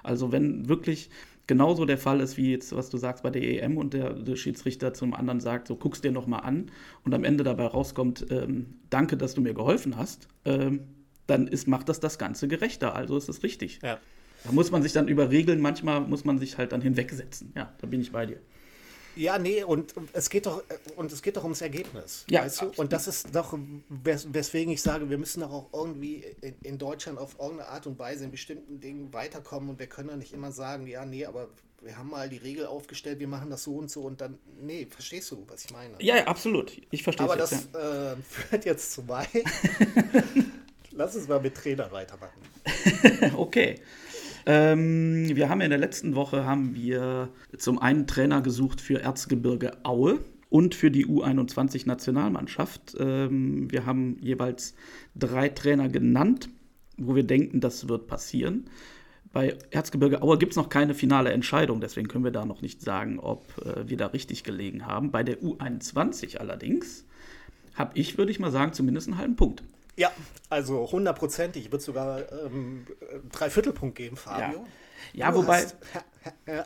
[0.03, 1.09] Also wenn wirklich
[1.47, 4.35] genauso der Fall ist, wie jetzt, was du sagst bei der EM und der, der
[4.35, 6.69] Schiedsrichter zum anderen sagt, so guckst dir nochmal an
[7.03, 10.81] und am Ende dabei rauskommt, ähm, danke, dass du mir geholfen hast, ähm,
[11.25, 12.95] dann ist, macht das das Ganze gerechter.
[12.95, 13.79] Also ist es richtig.
[13.81, 13.99] Ja.
[14.43, 17.53] Da muss man sich dann über Regeln, manchmal muss man sich halt dann hinwegsetzen.
[17.55, 18.37] Ja, da bin ich bei dir.
[19.17, 20.63] Ja, nee, und es geht doch,
[20.95, 22.25] und es geht doch ums Ergebnis.
[22.29, 22.71] Ja, weißt du?
[22.77, 23.57] Und das ist doch,
[23.89, 27.87] wes weswegen ich sage, wir müssen doch auch irgendwie in, in, Deutschland auf irgendeine Art
[27.87, 31.25] und Weise in bestimmten Dingen weiterkommen und wir können doch nicht immer sagen, ja, nee,
[31.25, 31.49] aber
[31.81, 34.87] wir haben mal die Regel aufgestellt, wir machen das so und so und dann, nee,
[34.89, 35.95] verstehst du, was ich meine?
[35.99, 36.79] Ja, ja absolut.
[36.91, 38.13] Ich verstehe Aber das ja.
[38.13, 39.29] äh, führt jetzt zu weit.
[40.91, 42.41] Lass uns mal mit Trainer weitermachen.
[43.37, 43.79] okay.
[44.49, 49.73] Ähm, wir haben in der letzten Woche haben wir zum einen Trainer gesucht für Erzgebirge
[49.83, 52.95] Aue und für die U21-Nationalmannschaft.
[52.97, 54.73] Ähm, wir haben jeweils
[55.15, 56.47] drei Trainer genannt,
[56.95, 58.69] wo wir denken, das wird passieren.
[59.33, 62.81] Bei Erzgebirge Aue gibt es noch keine finale Entscheidung, deswegen können wir da noch nicht
[62.81, 65.11] sagen, ob äh, wir da richtig gelegen haben.
[65.11, 67.05] Bei der U21 allerdings
[67.75, 69.61] habe ich, würde ich mal sagen, zumindest einen halben Punkt.
[69.97, 70.11] Ja,
[70.49, 71.65] also hundertprozentig.
[71.65, 72.85] Ich würde sogar ähm,
[73.31, 74.65] drei Viertelpunkt geben, Fabio.
[75.13, 75.75] Ja, ja wobei, hast,
[76.47, 76.65] ja.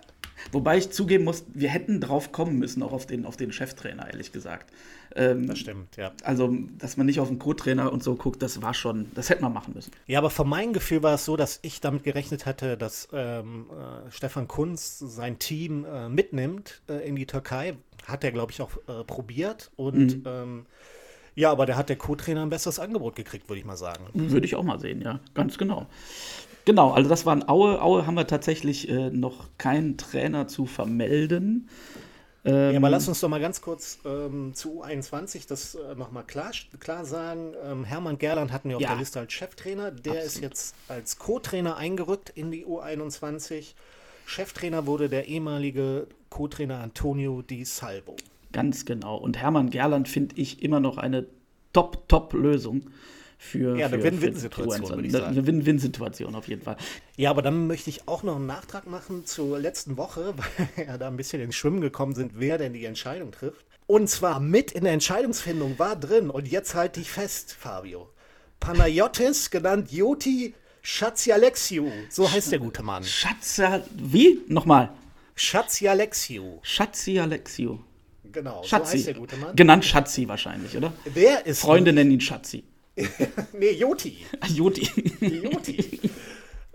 [0.52, 4.08] wobei ich zugeben muss, wir hätten drauf kommen müssen, auch auf den, auf den Cheftrainer,
[4.08, 4.72] ehrlich gesagt.
[5.16, 6.12] Ähm, das stimmt, ja.
[6.24, 9.44] Also, dass man nicht auf den Co-Trainer und so guckt, das war schon, das hätten
[9.44, 9.92] wir machen müssen.
[10.08, 13.70] Ja, aber von meinem Gefühl war es so, dass ich damit gerechnet hatte, dass ähm,
[13.70, 17.78] äh, Stefan Kunz sein Team äh, mitnimmt äh, in die Türkei.
[18.06, 20.66] Hat er, glaube ich, auch äh, probiert und mhm ähm,
[21.36, 24.06] ja, aber da hat der Co-Trainer ein besseres Angebot gekriegt, würde ich mal sagen.
[24.14, 25.88] Würde ich auch mal sehen, ja, ganz genau.
[26.66, 27.82] Genau, also das waren Aue.
[27.82, 31.70] Aue haben wir tatsächlich äh, noch keinen Trainer zu vermelden.
[32.44, 36.24] Ähm, ja, aber lass uns doch mal ganz kurz ähm, zu U21 das äh, nochmal
[36.24, 37.54] klar, klar sagen.
[37.64, 38.90] Ähm, Hermann Gerland hatten wir auf ja.
[38.90, 39.92] der Liste als Cheftrainer.
[39.92, 40.26] Der Absolut.
[40.26, 43.74] ist jetzt als Co-Trainer eingerückt in die U21.
[44.26, 48.16] Cheftrainer wurde der ehemalige Co-Trainer Antonio Di Salvo.
[48.52, 49.18] Ganz genau.
[49.18, 51.28] Und Hermann Gerland finde ich immer noch eine
[51.74, 52.90] Top-Top-Lösung
[53.38, 53.78] für.
[53.78, 55.26] Ja, eine Win-Win-Situation, würde ich sagen.
[55.28, 56.78] Eine Win-Win-Situation auf jeden Fall.
[57.18, 60.86] Ja, aber dann möchte ich auch noch einen Nachtrag machen zur letzten Woche, weil wir
[60.86, 63.66] ja da ein bisschen ins Schwimmen gekommen sind, wer denn die Entscheidung trifft.
[63.88, 68.10] Und zwar mit in der Entscheidungsfindung war drin, und jetzt halte ich fest, Fabio.
[68.60, 71.92] Panayotis, genannt Joti Schatzialexiou.
[72.10, 73.04] So heißt der gute Mann.
[73.04, 73.84] Schatzer.
[73.96, 74.42] Wie?
[74.48, 74.92] Nochmal.
[75.36, 76.60] Schatzialexiou.
[76.64, 77.80] Schatzialexiou.
[78.32, 78.92] Genau, Schatzi.
[78.92, 79.56] so heißt der gute Mann.
[79.56, 80.94] Genannt Schatzi wahrscheinlich, oder?
[81.16, 81.62] Der ist.
[81.62, 82.64] Freunde nennen ihn Schatzi.
[83.54, 84.26] nee, Joti.
[84.48, 84.90] Joti.
[85.22, 86.00] Joti.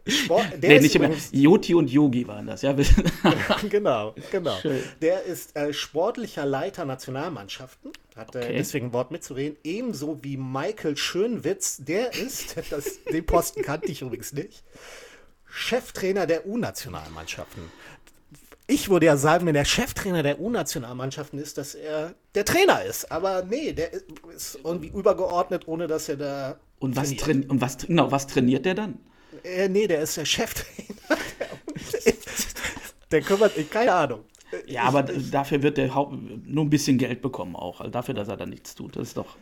[0.09, 1.11] Sport, nee, nicht immer.
[1.33, 2.77] Joti und Yogi waren das, ja.
[3.69, 4.57] genau, genau.
[4.61, 4.81] Schön.
[5.03, 8.53] Der ist äh, sportlicher Leiter Nationalmannschaften, hat äh, okay.
[8.53, 13.91] äh, deswegen ein Wort mitzureden, ebenso wie Michael Schönwitz, der ist, das, den Posten kannte
[13.91, 14.63] ich übrigens nicht,
[15.49, 17.63] Cheftrainer der U-Nationalmannschaften
[18.69, 23.11] ich würde ja sagen, wenn der Cheftrainer der U-Nationalmannschaften ist, dass er der Trainer ist.
[23.13, 23.93] Aber nee, der
[24.35, 26.61] ist irgendwie übergeordnet, ohne dass er da.
[26.81, 27.49] Und was, trainiert.
[27.51, 28.99] und was, genau, was trainiert der dann?
[29.45, 30.99] Äh, nee, der ist der Cheftrainer.
[33.11, 34.25] der kümmert sich, keine Ahnung.
[34.53, 36.13] Ja, ich, aber ich, dafür wird der Haupt
[36.47, 37.81] nur ein bisschen Geld bekommen auch.
[37.81, 38.97] Also dafür, dass er da nichts tut.
[38.97, 39.37] Das ist doch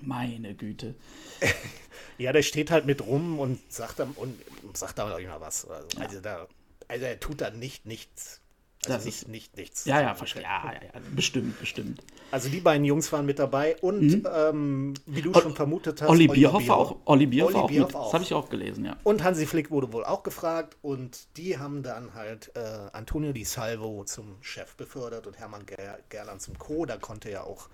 [0.00, 0.94] meine Güte.
[2.18, 4.40] ja, der steht halt mit rum und sagt dann und
[4.74, 5.68] sagt da auch immer was.
[5.68, 6.06] Also, ja.
[6.06, 6.46] also, da,
[6.86, 8.40] also er tut da nicht nichts
[8.86, 9.84] also das nicht, ist nicht nichts.
[9.84, 10.42] Ja, ja, verstehe.
[10.42, 12.02] Ja, ja, ja, bestimmt, bestimmt.
[12.30, 14.26] Also die beiden Jungs waren mit dabei und mhm.
[14.34, 16.96] ähm, wie du o schon vermutet hast, Olli Bierhoff auch.
[17.04, 18.04] Olli Bierhoff auch, auch.
[18.04, 18.96] Das habe ich auch gelesen, ja.
[19.04, 22.60] Und Hansi Flick wurde wohl auch gefragt und die haben dann halt äh,
[22.94, 26.86] Antonio Di Salvo zum Chef befördert und Hermann Ger Gerland zum Co.
[26.86, 27.68] Da konnte ja auch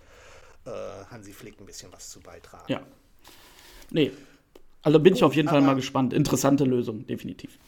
[0.65, 0.71] äh,
[1.09, 2.65] Hansi Flick ein bisschen was zu beitragen.
[2.67, 2.81] Ja.
[3.91, 4.11] Nee.
[4.83, 6.13] Also bin ich Gut, auf jeden Fall mal gespannt.
[6.13, 7.59] Interessante Lösung, definitiv.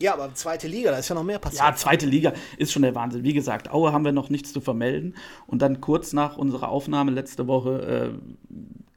[0.00, 1.62] Ja, aber zweite Liga, da ist ja noch mehr passiert.
[1.62, 3.24] Ja, zweite Liga ist schon der Wahnsinn.
[3.24, 5.14] Wie gesagt, Aue haben wir noch nichts zu vermelden.
[5.46, 8.48] Und dann kurz nach unserer Aufnahme letzte Woche äh,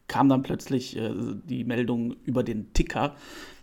[0.08, 1.12] kam dann plötzlich äh,
[1.50, 3.16] die Meldung über den Ticker,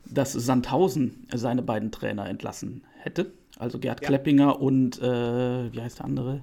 [0.04, 3.32] dass Sandhausen seine beiden Trainer entlassen hätte.
[3.58, 4.08] Also Gerd Ja.
[4.08, 6.42] Kleppinger und, äh, wie heißt der andere?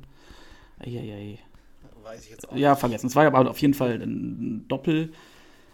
[0.79, 1.39] Eieiei.
[2.03, 3.08] Weiß ich jetzt auch Ja, vergessen.
[3.08, 5.12] Es war aber auf jeden Fall ein Doppel,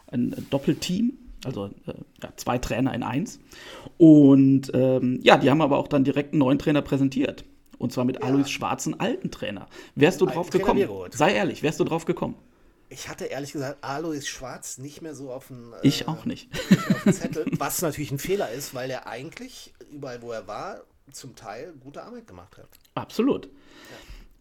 [0.08, 1.14] ein Doppelteam,
[1.46, 3.40] also äh, ja, zwei Trainer in eins.
[3.98, 7.46] Und ähm, ja, die haben aber auch dann direkt einen neuen Trainer präsentiert.
[7.78, 9.68] Und zwar mit Alois Schwarz, einen alten Trainer.
[9.96, 10.80] Wärst du drauf Trainer gekommen?
[10.82, 11.14] Beroth.
[11.14, 12.36] Sei ehrlich, wärst du drauf gekommen?
[12.90, 16.50] Ich hatte ehrlich gesagt Alois Schwarz nicht mehr so auf dem, äh, Ich auch nicht.
[16.90, 20.82] auf dem Zettel, was natürlich ein Fehler ist, weil er eigentlich überall, wo er war,
[21.12, 22.68] zum Teil gute Arbeit gemacht hat.
[22.94, 23.50] Absolut.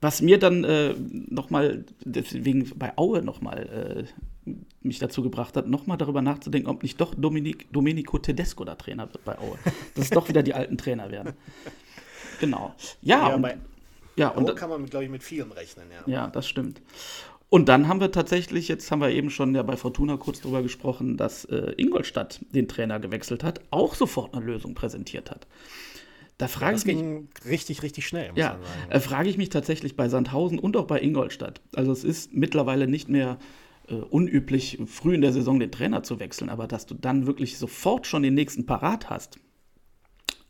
[0.00, 0.94] Was mir dann äh,
[1.28, 4.39] nochmal, deswegen bei Aue nochmal äh,
[4.82, 9.12] mich dazu gebracht hat, nochmal darüber nachzudenken, ob nicht doch Dominik, Domenico Tedesco da Trainer
[9.12, 9.58] wird bei Aue.
[9.94, 11.34] Dass es doch wieder die alten Trainer werden.
[12.40, 12.74] Genau.
[13.02, 13.58] Ja, Ja, und, bei
[14.16, 16.12] ja, Und und, kann man, glaube ich, mit vielem rechnen, ja.
[16.12, 16.82] ja, das stimmt.
[17.48, 20.62] Und dann haben wir tatsächlich, jetzt haben wir eben schon ja bei Fortuna kurz drüber
[20.62, 25.46] gesprochen, dass äh, Ingolstadt den Trainer gewechselt hat, auch sofort eine Lösung präsentiert hat.
[26.38, 28.58] Da frage Das ich mich, ging richtig, richtig schnell, ja,
[28.88, 31.60] äh, frage ich mich tatsächlich bei Sandhausen und auch bei Ingolstadt.
[31.74, 33.38] Also es ist mittlerweile nicht mehr
[33.90, 37.58] äh, unüblich, früh in der Saison den Trainer zu wechseln, aber dass du dann wirklich
[37.58, 39.38] sofort schon den nächsten parat hast,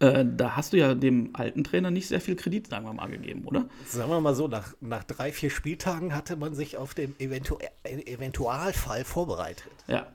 [0.00, 3.08] äh, da hast du ja dem alten Trainer nicht sehr viel Kredit, sagen wir mal,
[3.08, 3.68] gegeben, oder?
[3.86, 7.58] Sagen wir mal so, nach, nach drei, vier Spieltagen hatte man sich auf den Eventu
[7.84, 9.72] Eventualfall vorbereitet.
[9.88, 10.06] Ja.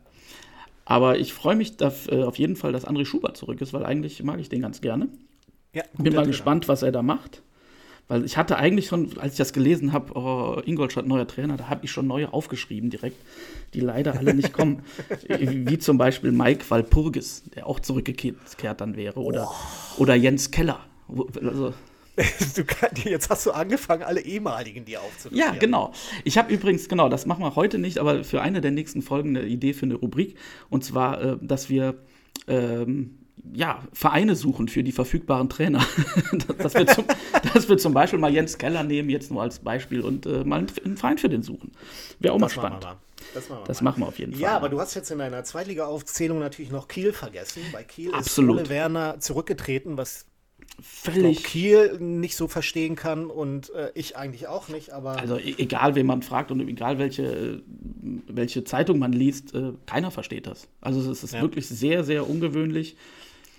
[0.86, 3.86] Aber ich freue mich da, äh, auf jeden Fall, dass André Schubert zurück ist, weil
[3.86, 5.08] eigentlich mag ich den ganz gerne.
[5.74, 7.42] Ja, Bin mal gespannt, was er da macht.
[8.08, 11.70] Weil ich hatte eigentlich schon, als ich das gelesen habe, oh, Ingolstadt neuer Trainer, da
[11.70, 13.18] habe ich schon neue aufgeschrieben direkt,
[13.74, 14.84] die leider alle nicht kommen.
[15.28, 19.20] Wie zum Beispiel Mike Walpurgis, der auch zurückgekehrt dann wäre.
[19.20, 19.50] Oder,
[19.98, 20.80] oder Jens Keller.
[21.44, 21.74] Also,
[23.04, 25.40] jetzt hast du angefangen, alle ehemaligen dir aufzunehmen.
[25.40, 25.92] ja, genau.
[26.24, 29.36] Ich habe übrigens, genau, das machen wir heute nicht, aber für eine der nächsten Folgen
[29.36, 30.38] eine Idee für eine Rubrik.
[30.70, 31.96] Und zwar, äh, dass wir
[32.48, 33.18] ähm,
[33.54, 35.86] ja, Vereine suchen für die verfügbaren Trainer.
[36.58, 37.06] dass, wir zum,
[37.54, 40.66] dass wir zum Beispiel mal Jens Keller nehmen, jetzt nur als Beispiel, und äh, mal
[40.84, 41.72] einen, Verein für den suchen.
[42.20, 42.84] Wäre auch mal Das wir spannend.
[42.84, 42.98] mal.
[43.34, 43.90] Das machen wir Das mal.
[43.92, 44.42] machen wir auf jeden Fall.
[44.42, 47.62] Ja, aber du hast jetzt in deiner Zweitliga-Aufzählung natürlich noch Kiel vergessen.
[47.72, 48.56] Bei Kiel Absolut.
[48.58, 50.26] ist Ole Werner zurückgetreten, was
[50.80, 51.44] ich glaub, Völlig.
[51.44, 55.96] Kiel nicht so verstehen kann und äh, ich eigentlich auch nicht, aber Also e- egal,
[55.96, 57.62] wen man fragt und egal welche,
[58.28, 60.68] welche Zeitung man liest, äh, keiner versteht das.
[60.82, 61.42] Also es ist Ja.
[61.42, 62.96] wirklich sehr, sehr ungewöhnlich.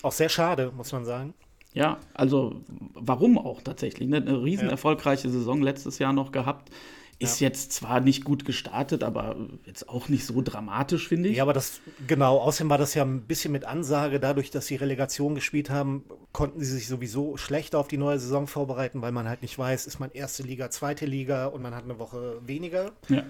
[0.02, 1.34] Auch sehr schade, muss man sagen.
[1.72, 2.62] Ja, also
[2.94, 4.08] warum auch tatsächlich?
[4.08, 4.16] Ne?
[4.16, 4.70] Eine riesen Ja.
[4.70, 6.70] erfolgreiche Saison letztes Jahr noch gehabt.
[7.18, 11.38] Ist jetzt zwar nicht gut gestartet, aber jetzt auch nicht so dramatisch, finde ich.
[11.38, 14.76] Ja, aber das, genau, außerdem war das ja ein bisschen mit Ansage, dadurch, dass sie
[14.76, 19.26] Relegation gespielt haben, konnten sie sich sowieso schlechter auf die neue Saison vorbereiten, weil man
[19.30, 22.92] halt nicht weiß, ist man erste Liga, zweite Liga und man hat eine Woche weniger.
[23.08, 23.22] Ja.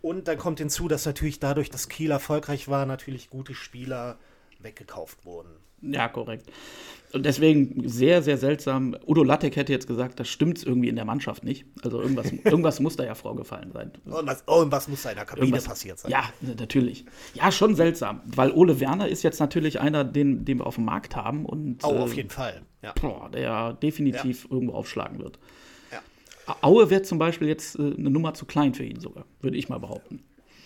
[0.00, 4.16] Und dann kommt hinzu, dass natürlich dadurch, dass Kiel erfolgreich war, natürlich gute Spieler
[4.60, 5.50] weggekauft wurden.
[5.92, 6.50] Ja, korrekt.
[7.12, 8.96] Und deswegen sehr, sehr seltsam.
[9.06, 11.64] Udo Lattek hätte jetzt gesagt, das stimmt irgendwie in der Mannschaft nicht.
[11.82, 13.92] Also irgendwas, irgendwas muss da ja vorgefallen sein.
[14.04, 16.10] Und was, oh, und was muss da in der Kabine Irgendwas- passiert sein?
[16.10, 17.06] Ja, natürlich.
[17.34, 18.20] Ja, schon seltsam.
[18.26, 21.82] Weil Ole Werner ist jetzt natürlich einer, den, den wir auf dem Markt haben und
[21.84, 22.62] Oh, äh, auf jeden Fall.
[22.82, 22.92] Ja.
[23.00, 25.38] boah, der definitiv irgendwo aufschlagen wird.
[25.92, 26.00] Ja.
[26.60, 29.68] Aue wäre zum Beispiel jetzt äh, eine Nummer zu klein für ihn sogar, würde ich
[29.68, 30.22] mal behaupten.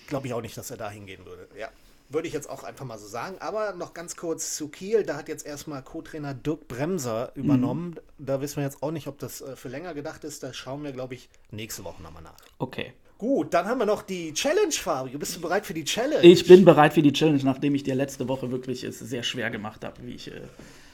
[0.09, 1.49] Glaube ich auch nicht, dass er da hingehen würde.
[1.59, 1.69] Ja.
[2.11, 3.37] Würde ich jetzt auch einfach mal so sagen.
[3.39, 5.05] Aber noch ganz kurz zu Kiel.
[5.05, 7.97] Da hat jetzt erstmal Co-Trainer Dirk Bremser übernommen.
[8.19, 10.43] Da wissen wir jetzt auch nicht, ob das äh, für länger gedacht ist.
[10.43, 12.37] Da schauen wir, glaube ich, nächste Woche nochmal nach.
[12.59, 12.93] Okay.
[13.17, 15.19] Gut, dann haben wir noch die Challenge, Fabio.
[15.19, 16.23] Bist du bereit für die Challenge?
[16.23, 19.51] Ich bin bereit für die Challenge, nachdem ich dir letzte Woche wirklich es sehr schwer
[19.51, 20.41] gemacht habe, wie ich äh,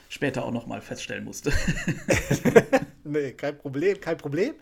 [0.09, 1.51] später auch noch mal feststellen musste.
[3.07, 4.53] Nee, kein Problem, kein Problem.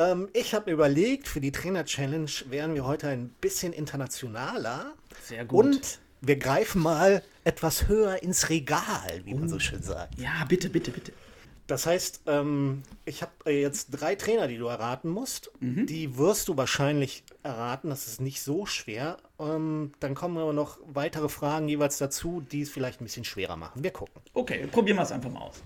[0.00, 4.94] Ähm, ich habe mir überlegt, für die Trainer-Challenge wären wir heute ein bisschen internationaler.
[5.22, 5.64] Sehr gut.
[5.66, 10.18] Und wir greifen mal etwas höher ins Regal, wie man so schön sagt.
[10.18, 11.12] ja, bitte, bitte, bitte.
[11.66, 15.52] Das heißt, ähm, ich habe äh, jetzt drei Trainer, die du erraten musst.
[15.60, 17.90] Die wirst du wahrscheinlich erraten.
[17.90, 19.18] Das ist nicht so schwer.
[19.38, 23.56] Ähm, dann kommen aber noch weitere Fragen jeweils dazu, die es vielleicht ein bisschen schwerer
[23.56, 23.84] machen.
[23.84, 24.20] Wir gucken.
[24.34, 25.62] Okay, probieren wir es einfach mal aus.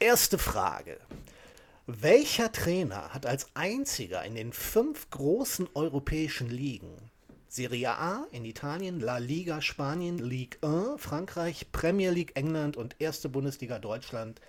[0.00, 0.96] Erste Frage.
[1.86, 6.96] Welcher Trainer hat als einziger in den fünf großen europäischen Ligen
[7.46, 13.28] Serie A in Italien, La Liga Spanien, Ligue 1 Frankreich, Premier League England und erste
[13.28, 14.40] Bundesliga Deutschland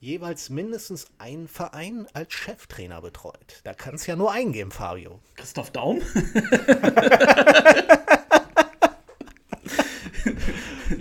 [0.00, 3.62] jeweils mindestens einen Verein als Cheftrainer betreut?
[3.64, 5.18] Da kann es ja nur eingeben, Fabio.
[5.36, 6.02] Christoph Daum?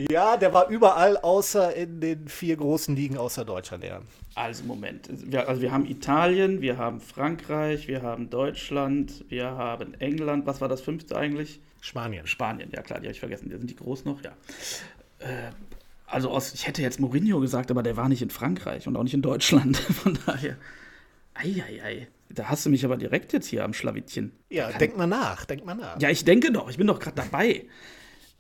[0.10, 4.02] Ja, der war überall außer in den vier großen Ligen außer Deutschland, ja.
[4.36, 9.94] Also Moment, wir, also wir haben Italien, wir haben Frankreich, wir haben Deutschland, wir haben
[9.96, 10.46] England.
[10.46, 11.60] Was war das fünfte eigentlich?
[11.82, 12.28] Spanien.
[12.28, 13.50] Spanien, ja klar, die habe ich vergessen.
[13.50, 14.24] Sind die groß noch?
[14.24, 14.32] Ja.
[15.20, 15.52] Äh,
[16.06, 19.04] also aus, ich hätte jetzt Mourinho gesagt, aber der war nicht in Frankreich und auch
[19.04, 19.78] nicht in Deutschland.
[20.04, 20.58] Von daher.
[21.34, 22.08] Eieiei.
[22.30, 24.32] Da hast du mich aber direkt jetzt hier am Schlawittchen.
[24.50, 26.00] Ja, denk mal nach, denk mal nach.
[26.00, 27.66] Ja, ich denke doch, ich bin doch gerade dabei.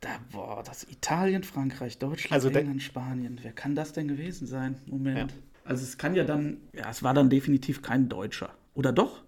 [0.01, 3.39] Da, boah, das Italien, Frankreich, Deutschland, Also England, Spanien.
[3.41, 4.75] Wer kann das denn gewesen sein?
[4.87, 5.33] Moment.
[5.63, 8.49] Also es kann ja dann, ja, es war dann definitiv kein Deutscher.
[8.73, 9.23] Oder doch?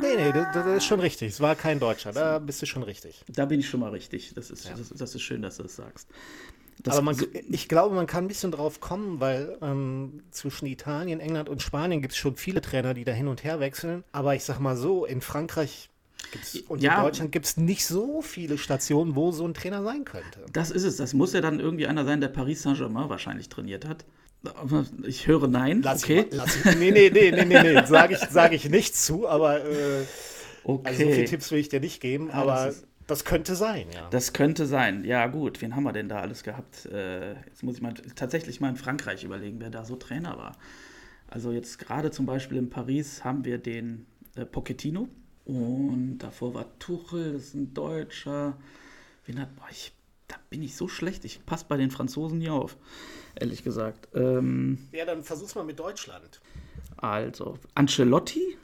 [0.00, 1.32] Nee, nee, das, das ist schon richtig.
[1.32, 3.24] Es war kein Deutscher, da bist du schon richtig.
[3.28, 4.32] Da bin ich schon mal richtig.
[4.34, 6.08] Das ist, das, das ist schön, dass du das sagst.
[6.82, 10.66] Das, Aber man, so, ich glaube, man kann ein bisschen drauf kommen, weil ähm, zwischen
[10.66, 14.04] Italien, England und Spanien gibt es schon viele Trainer, die da hin und her wechseln.
[14.12, 15.90] Aber ich sag mal so, in Frankreich
[16.32, 16.98] gibt's, und Ja.
[16.98, 20.46] in Deutschland gibt es nicht so viele Stationen, wo so ein Trainer sein könnte.
[20.52, 20.96] das ist es.
[20.96, 24.04] Das muss ja dann irgendwie einer sein, der Paris Saint-Germain wahrscheinlich trainiert hat.
[25.02, 25.82] Ich höre nein.
[25.82, 26.26] Lass okay.
[26.30, 27.82] ich, lass ich, nee, nee, nee, nee, nee, nee.
[27.86, 30.04] sage ich, sag ich nicht zu, aber äh,
[30.64, 30.88] okay.
[30.88, 33.56] also so viele Tipps will ich dir nicht geben, Ah, aber das das, ist- könnte
[33.56, 34.08] sein, ja.
[34.10, 35.04] Das könnte sein.
[35.04, 35.62] Ja, gut.
[35.62, 36.86] Wen haben wir denn da alles gehabt?
[36.86, 40.56] Äh, jetzt muss ich mal tatsächlich mal in Frankreich überlegen, wer da so Trainer war.
[41.28, 45.08] Also jetzt gerade zum Beispiel in Paris haben wir den äh, Pochettino
[45.46, 48.56] und davor war Tuchel, das ist ein Deutscher.
[49.24, 49.92] Wen hat, boah, ich,
[50.28, 51.24] da bin ich so schlecht.
[51.24, 52.76] Ich passe bei den Franzosen nie auf,
[53.36, 54.08] ehrlich gesagt.
[54.14, 56.40] Ähm, Ja, dann versuch's mal mit Deutschland.
[56.96, 58.56] also, Ancelotti?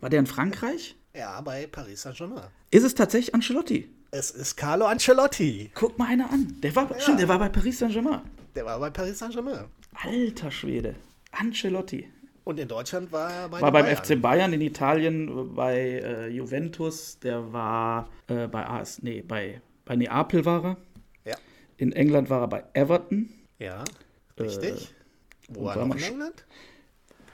[0.00, 0.96] War der in Frankreich?
[1.14, 2.44] Ja, bei Paris Saint-Germain.
[2.70, 3.88] Ist es tatsächlich Ancelotti?
[4.10, 5.70] Es ist Carlo Ancelotti.
[5.74, 6.56] Guck mal einer an.
[6.62, 8.20] Der war, stimmt, der war bei Paris Saint-Germain.
[8.54, 9.66] Der war bei Paris Saint-Germain.
[9.94, 10.94] Alter Schwede.
[11.30, 12.08] Ancelotti.
[12.44, 13.96] Und in Deutschland war er bei War beim Bayern.
[14.04, 19.94] FC Bayern, in Italien bei äh, Juventus, der war äh, bei AS, nee, bei, bei
[19.96, 20.76] Neapel war er.
[21.24, 21.36] Ja.
[21.76, 23.28] In England war er bei Everton.
[23.58, 23.84] Ja,
[24.40, 24.92] richtig.
[25.48, 26.44] Wo war er noch in England?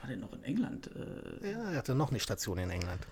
[0.01, 0.91] War der noch in England?
[1.41, 3.07] Äh, Ja, er hatte noch eine Station in England.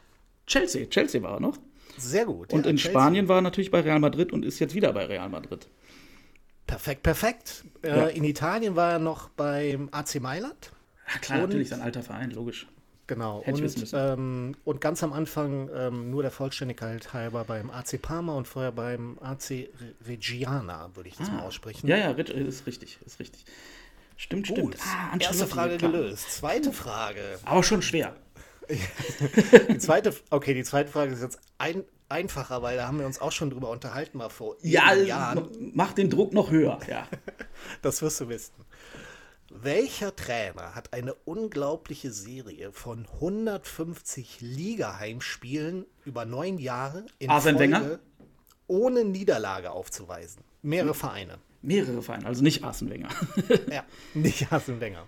[0.46, 1.58] Chelsea, Chelsea war er noch.
[1.98, 2.54] Sehr gut.
[2.54, 2.92] Und ja, in Chelsea.
[2.92, 5.68] Spanien war er natürlich bei Real Madrid und ist jetzt wieder bei Real Madrid.
[6.68, 7.66] Perfekt, perfekt.
[7.82, 8.08] Äh, Ja.
[8.08, 10.72] In Italien war er noch beim AC Mailand.
[11.14, 12.68] Ja klar, Und- natürlich, sein alter Verein, logisch.
[13.08, 13.40] Genau.
[13.48, 18.50] Und, ähm, und ganz am Anfang, ähm, nur der Vollständigkeit halber, beim AC Parma und
[18.50, 21.88] vorher beim AC Re- Reggiana, würde ich das mal aussprechen.
[21.88, 23.46] Ja, ja, ist richtig, ist richtig.
[24.18, 24.58] Stimmt, Gut.
[24.58, 24.78] stimmt.
[24.82, 26.30] Ah, Erste Frage gelöst.
[26.32, 27.22] Zweite Frage.
[27.46, 28.14] Aber schon schwer.
[29.70, 33.20] Die zweite, okay, die zweite Frage ist jetzt ein, einfacher, weil da haben wir uns
[33.22, 35.48] auch schon drüber unterhalten, mal vor Ja, Jahren.
[35.74, 36.80] mach den Druck noch höher.
[36.90, 37.08] Ja.
[37.82, 38.54] Das wirst du wissen.
[39.50, 47.74] Welcher Trainer hat eine unglaubliche Serie von 150 Ligaheimspielen über neun Jahre in Arsene Folge
[47.74, 48.00] Wenger?
[48.68, 50.44] ohne Niederlage aufzuweisen?
[50.62, 51.40] Mehrere Vereine.
[51.62, 53.10] Mehrere Vereine, also nicht Arsene Wenger.
[53.72, 55.08] Ja, nicht Arsene Wenger.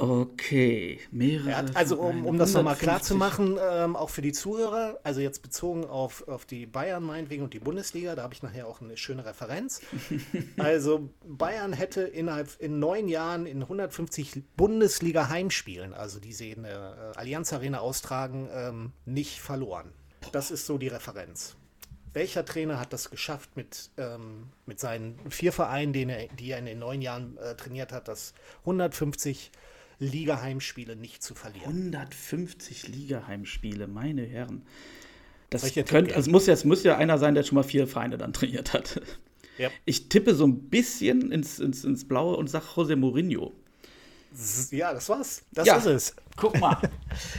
[0.00, 1.50] Okay, mehrere.
[1.50, 3.08] Er hat, also um, um das nochmal klar 150.
[3.08, 7.42] zu machen, ähm, auch für die Zuhörer, also jetzt bezogen auf, auf die Bayern meinetwegen
[7.42, 9.80] und die Bundesliga, da habe ich nachher auch eine schöne Referenz.
[10.56, 17.12] also Bayern hätte innerhalb in neun Jahren in 150 Bundesliga-Heimspielen, also die sie in der
[17.16, 19.90] äh, Allianz Arena austragen, ähm, nicht verloren.
[20.30, 21.56] Das ist so die Referenz.
[22.12, 26.66] Welcher Trainer hat das geschafft mit, ähm, mit seinen vier Vereinen, er, die er in
[26.66, 29.50] den neun Jahren äh, trainiert hat, das 150
[29.98, 31.66] Liga-Heimspiele nicht zu verlieren?
[31.94, 34.62] 150 Ligaheimspiele, meine Herren.
[35.50, 38.18] Das, könnte, also muss, ja, es muss ja einer sein, der schon mal vier Vereine
[38.18, 39.00] dann trainiert hat.
[39.56, 39.70] Ja.
[39.86, 43.52] Ich tippe so ein bisschen ins, ins, ins Blaue und sage Jose Mourinho.
[44.70, 45.42] Ja, das war's.
[45.52, 45.76] Das Ja.
[45.78, 46.16] ist es.
[46.36, 46.76] Guck mal.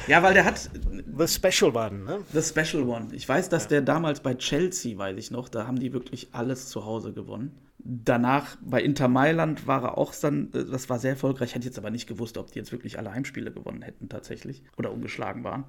[0.07, 0.69] ja, weil der hat
[1.17, 2.25] The Special One, ne?
[2.33, 3.09] The Special One.
[3.13, 6.67] Ich weiß, dass der damals bei Chelsea, weiß ich noch, da haben die wirklich alles
[6.67, 7.55] zu Hause gewonnen.
[7.81, 11.49] Danach bei Inter Mailand war er auch dann, äh, das war sehr erfolgreich.
[11.49, 14.63] Ich hätte jetzt aber nicht gewusst, ob die jetzt wirklich alle Heimspiele gewonnen hätten tatsächlich
[14.77, 15.63] oder ungeschlagen waren.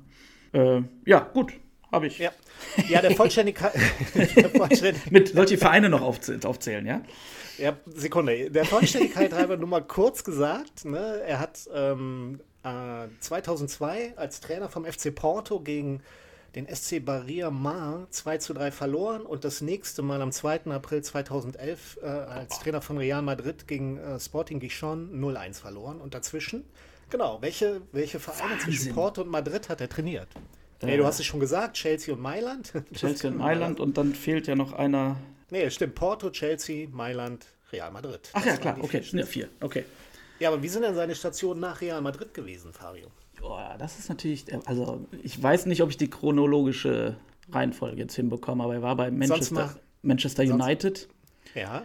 [0.52, 1.52] Äh, ja, gut,
[1.92, 2.18] habe ich.
[2.18, 2.32] Ja.
[2.88, 3.72] Ja, der Vollständigkeit.
[4.56, 7.00] Vollständig Mit solche Vereine noch aufzäh- aufzählen, ja?
[7.58, 8.50] ja, Sekunde.
[8.50, 11.22] Der Vollständigkeit halber nur mal kurz gesagt, ne?
[11.26, 16.00] Er hat ähm, äh, 2002 als Trainer vom FC Porto gegen
[16.54, 20.66] den SC Barria Mar 2 zu 3 verloren und das nächste Mal am 2.
[20.66, 26.00] April 2011 äh, als Trainer von Real Madrid gegen äh, Sporting Gijon 0-1 verloren.
[26.00, 26.64] Und dazwischen,
[27.08, 28.94] genau, welche, welche Vereine zwischen Wahnsinn.
[28.94, 30.28] Porto und Madrid hat er trainiert?
[30.82, 32.72] Nee, du hast es schon gesagt, Chelsea und Mailand.
[32.94, 35.16] Chelsea und Mailand und dann fehlt ja noch einer.
[35.50, 35.94] Nee, stimmt.
[35.94, 38.30] Porto, Chelsea, Mailand, Real Madrid.
[38.32, 39.20] Ach Das ja, klar, okay, vier.
[39.20, 39.48] ja vier.
[39.60, 39.84] Okay.
[40.38, 43.08] Ja, aber wie sind denn seine Stationen nach Real Madrid gewesen, Fabio?
[43.40, 47.16] Boah, das ist natürlich, also ich weiß nicht, ob ich die chronologische
[47.50, 51.08] Reihenfolge jetzt hinbekomme, aber er war bei Manchester, mach- Manchester United.
[51.54, 51.82] Ja,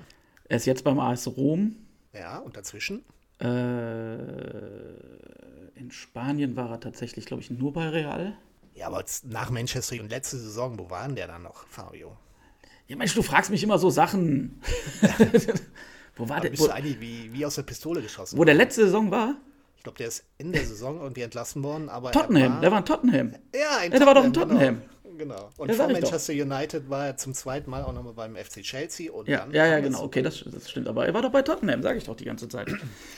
[0.47, 1.75] Er ist jetzt beim AS Rom.
[2.13, 3.03] ja, und dazwischen?
[3.39, 4.15] Äh,
[5.79, 8.37] in Spanien war er tatsächlich, glaube ich, nur bei Real.
[8.75, 12.17] Ja, aber nach Manchester und letzte Saison, wo waren der dann noch, Fabio?
[12.87, 14.61] Ja, Mensch, du fragst mich immer so Sachen.
[16.15, 16.49] wo war Da der?
[16.51, 18.37] bist Wo, du eigentlich wie, wie aus der Pistole geschossen.
[18.37, 19.35] wo der letzte Saison war?
[19.85, 22.53] Ich glaube, der ist in der Saison irgendwie entlassen worden, aber Tottenham.
[22.55, 23.35] war, Der war in Tottenham.
[23.53, 24.45] ja, in Ja, der war doch in Genau.
[24.47, 24.81] Tottenham.
[25.15, 25.49] genau.
[25.57, 26.01] Und Ja, vor ich doch.
[26.01, 29.11] Manchester United war er zum zweiten Mal auch nochmal beim FC Chelsea.
[29.11, 30.01] Und Ja, dann ja, ja, genau.
[30.01, 30.87] Okay, das, das stimmt.
[30.87, 32.67] Aber er war doch bei Tottenham, sage ich doch die ganze Zeit.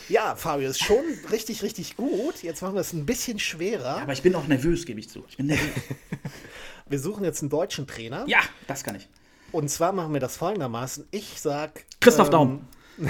[0.10, 2.44] Ja, Fabio, ist schon richtig, richtig gut.
[2.44, 4.02] Jetzt machen wir es ein bisschen schwerer.
[4.02, 5.24] Aber ich bin auch nervös, gebe ich zu.
[5.30, 5.70] Ich bin nervös.
[6.90, 8.26] Wir suchen jetzt einen deutschen Trainer.
[8.28, 9.08] ja, das kann ich.
[9.54, 11.08] Und zwar machen wir das folgendermaßen.
[11.12, 11.86] Ich sag.
[12.02, 12.68] Christoph ähm, Daum.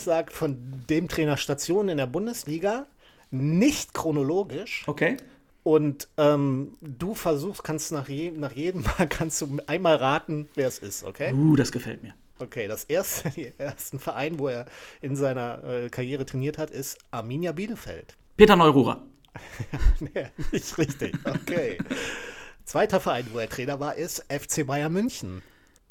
[0.00, 0.56] Ich sag von
[0.88, 2.86] dem Trainer Station in der Bundesliga
[3.30, 4.84] nicht chronologisch.
[4.86, 5.18] Okay.
[5.62, 10.68] Und ähm, du versuchst, kannst nach, je, nach jedem Mal kannst du einmal raten, wer
[10.68, 11.34] es ist, okay?
[11.34, 12.14] Uh, das gefällt mir.
[12.38, 14.64] Okay, das erste, den ersten Verein, wo er
[15.02, 18.16] in seiner äh, Karriere trainiert hat, ist Arminia Bielefeld.
[18.38, 19.02] Peter Neururer.
[20.00, 21.14] nee, nicht richtig.
[21.26, 21.76] Okay.
[22.64, 25.42] Zweiter Verein, wo er Trainer war, ist FC Bayern München.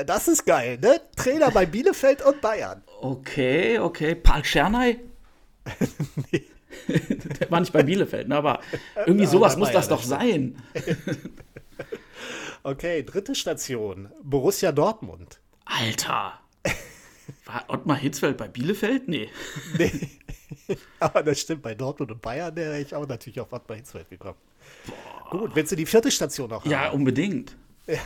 [0.06, 1.02] Das ist geil, ne?
[1.16, 2.84] Trainer bei Bielefeld und Bayern.
[3.02, 4.16] Okay, okay.
[4.16, 5.00] Paul Czernay?
[7.40, 8.36] Der war nicht bei Bielefeld, ne?
[8.38, 8.62] aber
[9.06, 10.62] irgendwie Ja, sowas muss Bayern, das doch sein.
[12.62, 15.40] Okay, dritte Station, Borussia Dortmund.
[15.64, 16.34] Alter.
[17.46, 19.08] War Ottmar Hitzfeld bei Bielefeld?
[19.08, 19.30] Nee.
[19.78, 20.10] Nee.
[21.00, 24.38] Aber das stimmt, bei Dortmund und Bayern wäre ich auch natürlich auf Ottmar Hitzfeld gekommen.
[25.30, 26.96] Gut, willst du die vierte Station noch Ja, haben?
[26.96, 27.56] unbedingt.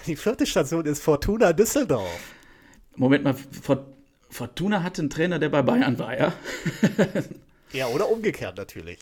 [0.07, 2.33] Die vierte Station ist Fortuna Düsseldorf.
[2.95, 3.87] Moment mal, Fort-
[4.29, 6.33] Fortuna hatte einen Trainer, der bei Bayern war, ja?
[7.73, 8.99] Ja, oder umgekehrt natürlich.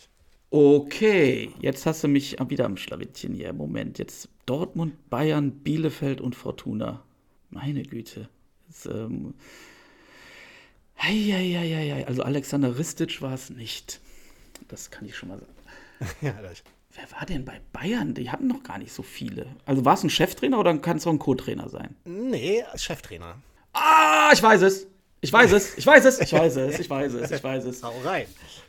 [0.49, 3.51] Okay, jetzt hast du mich wieder am Schlawittchen hier.
[3.51, 7.03] Moment, jetzt Dortmund, Bayern, Bielefeld und Fortuna.
[7.49, 8.29] Meine Güte.
[8.67, 9.33] Das, ähm,
[10.97, 12.05] Eieieiei.
[12.07, 13.99] Also Alexander Ristic war es nicht.
[14.69, 15.51] Das kann ich schon mal sagen.
[16.21, 16.63] Ja, das,
[16.93, 18.13] Wer war denn bei Bayern?
[18.13, 19.45] Die hatten noch gar nicht so viele.
[19.65, 21.95] Also war es ein Cheftrainer oder kann es auch ein Co-Trainer sein?
[22.05, 23.35] nee, als Cheftrainer.
[23.73, 24.87] Ah, ich weiß es.
[25.21, 25.77] Ich weiß es.
[25.77, 26.19] Ich weiß es.
[26.19, 26.79] Ich weiß es.
[26.79, 27.31] Ich weiß es.
[27.31, 27.83] Ich weiß es.
[27.83, 28.25] Hau rein.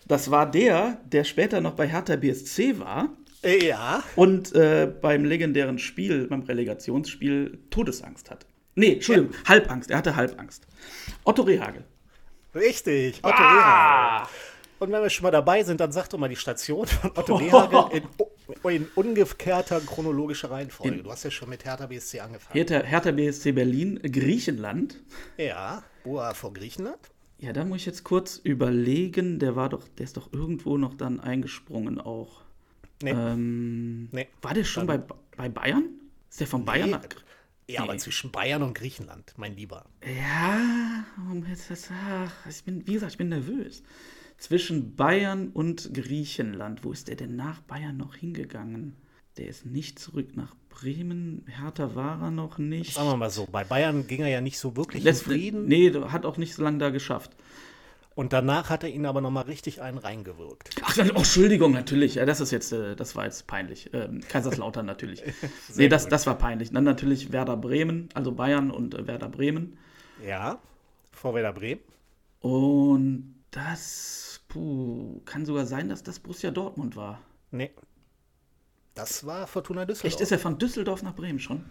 [0.07, 3.09] Das war der, der später noch bei Hertha BSC war
[3.43, 8.47] Ja, und äh, beim legendären Spiel, beim Relegationsspiel, Todesangst hat.
[8.75, 9.91] Nee, Entschuldigung, Halbangst.
[9.91, 10.67] Er hatte Halbangst.
[11.25, 11.85] Otto Rehagel.
[12.55, 13.19] richtig.
[13.23, 14.19] Otto Ah!
[14.19, 14.29] Rehagel.
[14.83, 17.37] Und wenn wir schon mal dabei sind, dann sag doch mal die Station von Otto
[17.37, 18.03] Rehagel
[18.65, 21.05] in, in umgekehrter chronologischer Reihenfolge.
[21.05, 22.53] Du hast ja schon mit Hertha BSC angefangen.
[22.55, 25.01] Hertha, Hertha BSC Berlin, Griechenland.
[25.37, 26.99] Ja, er vor Griechenland?
[27.39, 29.39] Ja, da muss ich jetzt kurz überlegen.
[29.39, 32.41] Der war doch, der ist doch irgendwo noch dann eingesprungen auch.
[33.05, 33.13] Nee.
[33.13, 34.27] Ähm, nee.
[34.41, 34.99] war der schon bei,
[35.37, 35.85] bei Bayern?
[36.29, 36.97] Ist der von Bayern Nee.
[36.97, 37.05] nach.
[37.69, 38.01] Ja, aber Nee.
[38.01, 39.85] zwischen Bayern und Griechenland, mein Lieber.
[40.05, 41.89] Ja, warum jetzt das?
[41.93, 43.85] Ach, ich bin, wie gesagt, ich bin nervös.
[44.43, 46.83] Zwischen Bayern und Griechenland.
[46.83, 48.97] Wo ist der denn nach Bayern noch hingegangen?
[49.37, 51.47] Der ist nicht zurück nach Bremen.
[51.47, 52.95] Hertha war er noch nicht.
[52.95, 55.67] Sagen wir mal so, bei Bayern ging er ja nicht so wirklich in Letzt, Frieden.
[55.67, 57.31] nee, hat auch nicht so lange da geschafft.
[58.17, 60.71] Und danach hat er ihn aber nochmal richtig einen reingewirkt.
[60.83, 62.17] Ach, dann, oh, Entschuldigung, natürlich.
[62.17, 63.91] Ja, das ist jetzt, äh, das war jetzt peinlich.
[63.93, 65.23] Ähm, Kaiserslautern natürlich.
[65.77, 66.73] nee, das, das war peinlich.
[66.73, 69.79] Dann natürlich Werder Bremen, also Bayern und äh, Werder Bremen.
[70.27, 70.59] Ja,
[71.13, 71.81] vor Werder Bremen.
[72.41, 77.21] Und das, puh, kann sogar sein, dass das Borussia Dortmund war.
[77.51, 77.71] Nee.
[78.95, 80.13] Das war Fortuna Düsseldorf.
[80.13, 81.65] Echt, ist er von Düsseldorf nach Bremen schon?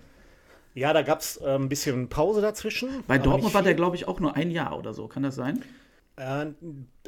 [0.73, 3.03] Ja, da gab es äh, ein bisschen Pause dazwischen.
[3.05, 5.07] Bei Dortmund war der, glaube ich, auch nur ein Jahr oder so.
[5.07, 5.63] Kann das sein?
[6.15, 6.47] Äh,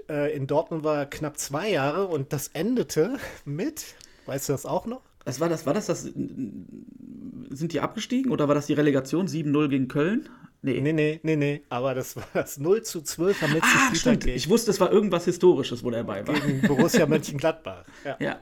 [0.10, 3.96] äh, in Dortmund war er knapp zwei Jahre und das endete mit,
[4.28, 5.02] weißt du das auch noch?
[5.26, 9.70] Das war das, war das, das, sind die abgestiegen oder war das die Relegation 7-0
[9.70, 10.30] gegen Köln?
[10.66, 10.80] Nee.
[10.82, 11.62] Nee, nee, nee, nee.
[11.70, 14.24] Aber das war das 0 zu 12 am letzten Ah, Spieltag stimmt.
[14.24, 16.34] gegen, Ich wusste, es war irgendwas Historisches, wo der bei war.
[16.36, 17.84] gegen Borussia Mönchengladbach.
[18.06, 18.16] Ja.
[18.20, 18.40] Ja.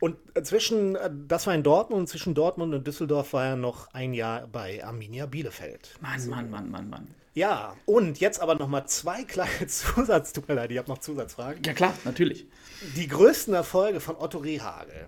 [0.00, 3.56] Und äh, zwischen, äh, das war in Dortmund und zwischen Dortmund und Düsseldorf war er
[3.56, 5.90] noch ein Jahr bei Arminia Bielefeld.
[6.00, 7.06] Mann, Mann, Mann, Mann, Mann.
[7.34, 10.98] Ja, und jetzt aber noch mal zwei kleine Zusatz, tut mir leid, ich habe noch
[10.98, 11.62] Zusatzfragen.
[11.64, 12.46] Ja, klar, natürlich.
[12.96, 15.06] Die größten Erfolge von Otto Rehagel.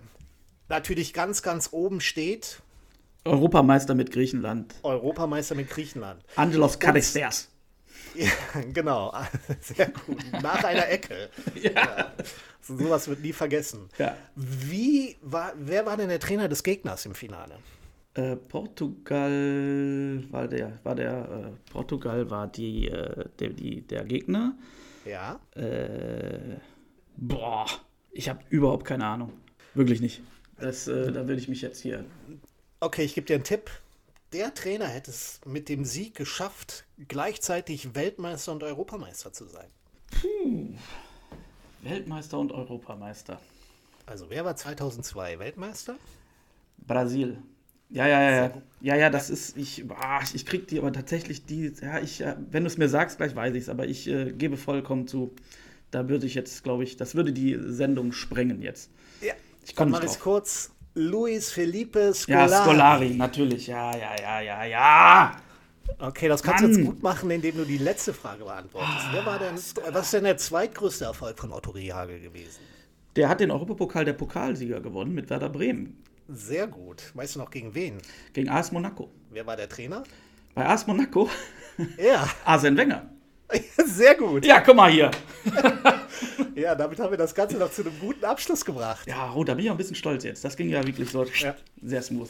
[0.69, 2.61] Natürlich ganz, ganz oben steht
[3.25, 4.75] Europameister mit Griechenland.
[4.83, 6.23] Europameister mit Griechenland.
[6.37, 7.49] Angelos Karisteas.
[8.15, 8.29] Ja,
[8.73, 9.13] genau,
[9.61, 10.23] sehr gut.
[10.43, 11.31] Nach einer Ecke.
[11.63, 12.13] Ja.
[12.61, 13.89] So, sowas wird nie vergessen.
[13.99, 14.17] Ja.
[14.37, 17.55] Wie war, wer war denn der Trainer des Gegners im Finale?
[18.15, 24.57] Äh, Portugal war der, war der, äh, Portugal war die, äh, der, die, der Gegner.
[25.05, 25.41] Ja.
[25.57, 26.59] Äh,
[27.17, 27.67] boah,
[28.13, 29.33] ich habe überhaupt keine Ahnung.
[29.75, 30.23] Wirklich nicht.
[30.61, 32.05] Das, äh, da würde ich mich jetzt hier.
[32.83, 33.71] Okay, ich gebe dir einen Tipp.
[34.33, 39.69] Der Trainer hätte es mit dem Sieg geschafft, gleichzeitig Weltmeister und Europameister zu sein.
[41.83, 43.41] Weltmeister und Europameister.
[44.05, 45.95] Also wer war 2002 Weltmeister?
[46.85, 47.39] Brasil.
[47.89, 48.63] Ja, ja, ja, ja.
[48.81, 52.35] Ja, ja, das ist, ich, ah, ich krieg die aber tatsächlich die, ja, ich, äh,
[52.51, 55.33] wenn du es mir sagst, gleich weiß ich es, aber ich äh, gebe vollkommen zu,
[55.93, 58.91] da würde ich jetzt, glaube ich, das würde die Sendung sprengen jetzt.
[59.21, 59.35] Ja.
[59.65, 60.19] Ich komme nicht drauf.
[60.19, 60.72] kurz.
[60.95, 62.51] Luis Felipe Scolari.
[62.51, 65.37] Ja, Scolari, natürlich, ja, ja, ja, ja, ja.
[65.99, 66.77] Okay, das kannst du Mann.
[66.77, 69.07] jetzt gut machen, indem du die letzte Frage beantwortest.
[69.13, 72.61] Wer war denn, was ist denn der zweitgrößte Erfolg von Otto Rehagel gewesen?
[73.17, 77.11] Der hat den Europapokal der Pokalsieger gewonnen mit Werder Bremen Sehr gut.
[77.15, 77.99] Weißt du noch gegen wen?
[78.33, 79.11] gegen AS Monaco.
[79.31, 80.03] Wer war der Trainer?
[80.55, 81.29] Bei AS Monaco,
[81.99, 83.11] Ja, Arsene Wenger.
[83.85, 84.45] sehr gut.
[84.45, 85.11] Ja, guck mal hier.
[86.55, 89.07] Ja, damit haben wir das Ganze noch zu einem guten Abschluss gebracht.
[89.09, 90.45] Ja, oh, da bin ich auch ein bisschen stolz jetzt.
[90.45, 91.57] Das ging ja wirklich so Ja.
[91.83, 92.29] sehr smooth.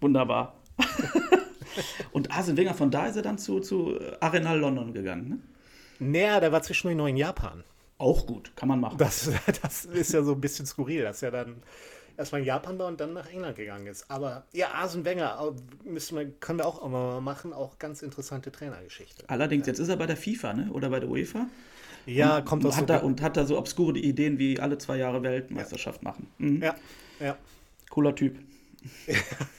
[0.00, 0.54] Wunderbar.
[2.12, 5.28] Und Arsene Wenger, von da ist er dann zu, zu Arenal London gegangen.
[5.28, 5.38] Ne?
[6.00, 7.62] Naja, der war zwischendurch noch in Japan.
[7.96, 8.98] Auch gut, kann man machen.
[8.98, 9.30] Das,
[9.62, 11.62] das ist ja so ein bisschen skurril, dass er dann
[12.18, 14.10] erstmal in Japan war und dann nach England gegangen ist.
[14.10, 15.54] Aber ja, Arsene Wenger
[15.84, 17.52] müssen wir, können wir auch immer mal machen.
[17.54, 19.24] Auch ganz interessante Trainergeschichte.
[19.28, 20.70] Allerdings, jetzt ist er bei der FIFA, ne?
[20.72, 21.46] Oder bei der UEFA.
[22.04, 22.82] Ja, kommt Und aus so.
[22.82, 26.28] hat, da, und hat da so obskure Ideen wie alle zwei Jahre Weltmeisterschaft machen.
[26.38, 26.62] Mhm.
[26.62, 26.74] Ja,
[27.20, 27.36] ja.
[27.90, 28.38] Cooler Typ.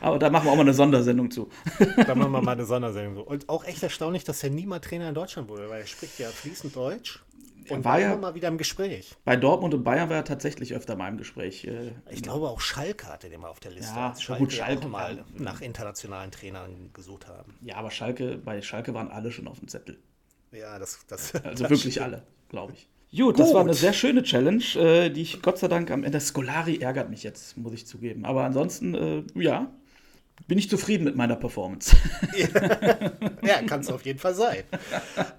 [0.00, 1.48] Aber da machen wir auch mal eine Sondersendung zu.
[1.96, 3.14] Da machen wir mal eine Sondersendung.
[3.16, 3.22] so.
[3.22, 6.18] Und auch echt erstaunlich, dass er nie mal Trainer in Deutschland wurde, weil er spricht
[6.18, 7.22] ja fließend Deutsch.
[7.70, 9.14] Und war war ja- immer mal wieder im Gespräch.
[9.26, 11.64] Bei Dortmund und Bayern war er tatsächlich öfter mal im Gespräch.
[11.66, 13.92] äh, Ich glaube auch Schalke hatte den mal auf der Liste.
[13.94, 17.58] Ja, ja gut, Schalke auch mal nach internationalen Trainern gesucht haben.
[17.60, 19.98] Ja, aber Schalke, bei Schalke waren alle schon auf dem Zettel.
[20.50, 22.06] Ja, das, das Also das wirklich stimmt.
[22.06, 22.88] alle, glaube ich.
[23.16, 26.20] Gut, das war eine sehr schöne Challenge, äh, die ich Gott sei Dank am Ende.
[26.20, 28.24] Scolari ärgert mich jetzt, muss ich zugeben.
[28.24, 29.70] Aber ansonsten, äh, ja,
[30.46, 31.96] bin ich zufrieden mit meiner Performance.
[33.42, 34.62] Ja, kann es auf jeden Fall sein.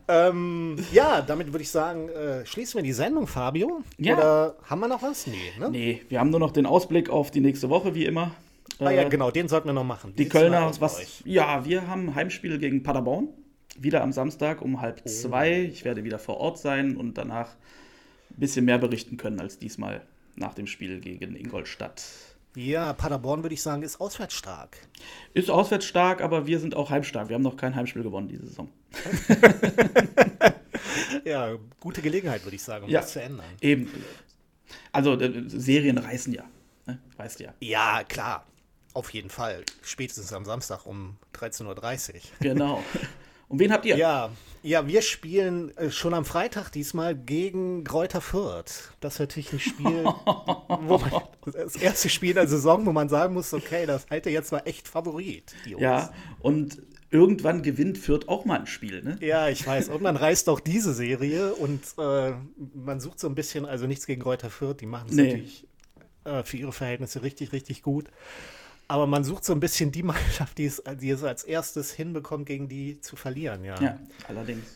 [0.07, 3.83] ähm, ja, damit würde ich sagen, äh, schließen wir die Sendung, Fabio.
[3.97, 4.17] Ja.
[4.17, 5.27] Oder haben wir noch was?
[5.27, 5.69] Nee, ne?
[5.69, 8.31] nee, wir haben nur noch den Ausblick auf die nächste Woche, wie immer.
[8.79, 10.13] Ah, ja, Äh, genau, den sollten wir noch machen.
[10.15, 11.21] Wie Die Kölner, was?
[11.25, 13.27] Ja, wir haben Heimspiel gegen Paderborn.
[13.81, 14.81] Wieder am Samstag um Oh.
[14.81, 15.61] halb zwei.
[15.61, 17.49] Ich werde wieder vor Ort sein und danach
[18.31, 20.01] ein bisschen mehr berichten können als diesmal
[20.35, 22.03] nach dem Spiel gegen Ingolstadt.
[22.55, 24.77] Ja, Paderborn würde ich sagen, ist auswärts stark.
[25.33, 27.29] Ist auswärts stark, aber wir sind auch heimstark.
[27.29, 28.69] Wir haben noch kein Heimspiel gewonnen diese Saison.
[31.25, 33.01] Ja, gute Gelegenheit, würde ich sagen, um Ja.
[33.01, 33.45] das zu ändern.
[33.61, 33.89] Eben.
[34.91, 36.43] Also äh, Serien reißen ja.
[36.85, 36.99] Ne?
[37.17, 37.53] Weißt ja.
[37.59, 38.45] Ja, klar.
[38.93, 39.63] Auf jeden Fall.
[39.83, 42.21] Spätestens am Samstag um 13.30 Uhr.
[42.39, 42.83] Genau.
[43.49, 43.97] Und wen habt ihr?
[43.97, 44.29] Ja,
[44.61, 48.91] ja, wir spielen äh, schon am Freitag diesmal gegen Greuther Fürth.
[48.99, 50.03] Das ist natürlich ein Spiel,
[50.67, 51.11] wo man,
[51.53, 54.87] das erste Spiel der Saison, wo man sagen muss, okay, das halte jetzt mal echt
[54.87, 55.55] Favorit.
[55.65, 59.17] Ja, und irgendwann gewinnt Fürth auch mal ein Spiel, ne?
[59.21, 59.89] Ja, ich weiß.
[59.89, 62.33] Und man reißt auch diese Serie und äh,
[62.75, 65.23] man sucht so ein bisschen, also nichts gegen Greuther Fürth, die machen es Nee.
[65.23, 65.67] natürlich
[66.25, 68.07] äh, für ihre Verhältnisse richtig, richtig gut.
[68.89, 72.45] Aber man sucht so ein bisschen die Mannschaft, die es, die es als erstes hinbekommt,
[72.45, 73.79] gegen die zu verlieren, ja.
[73.81, 74.75] Ja, allerdings.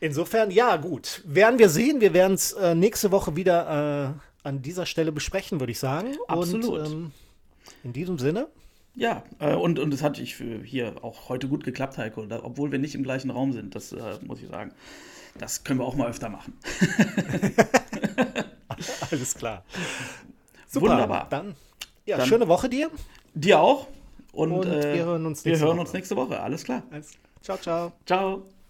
[0.00, 1.22] Insofern, ja, gut.
[1.26, 2.00] Werden wir sehen.
[2.00, 6.14] Wir werden es äh, nächste Woche wieder äh, an dieser Stelle besprechen, würde ich sagen.
[6.28, 6.66] Absolut.
[6.66, 7.12] Und ähm,
[7.82, 8.46] in diesem Sinne,
[8.94, 12.70] Ja, äh, und, und es hat ich hier auch heute gut geklappt, Heiko, da, obwohl
[12.70, 14.72] wir nicht im gleichen Raum sind, das äh, muss ich sagen.
[15.36, 16.56] Das können wir auch mal öfter machen.
[19.10, 19.64] alles klar.
[20.68, 20.90] Super.
[20.90, 21.26] Wunderbar.
[21.28, 21.54] Dann,
[22.06, 22.90] ja, Dann- schöne Woche dir.
[23.40, 23.86] Dir auch.
[24.32, 25.80] Und, Und äh, wir hören uns wir nächste hören Woche.
[25.86, 26.40] uns nächste Woche.
[26.40, 26.82] Alles klar.
[27.40, 27.92] Ciao, ciao.
[28.04, 28.42] Ciao.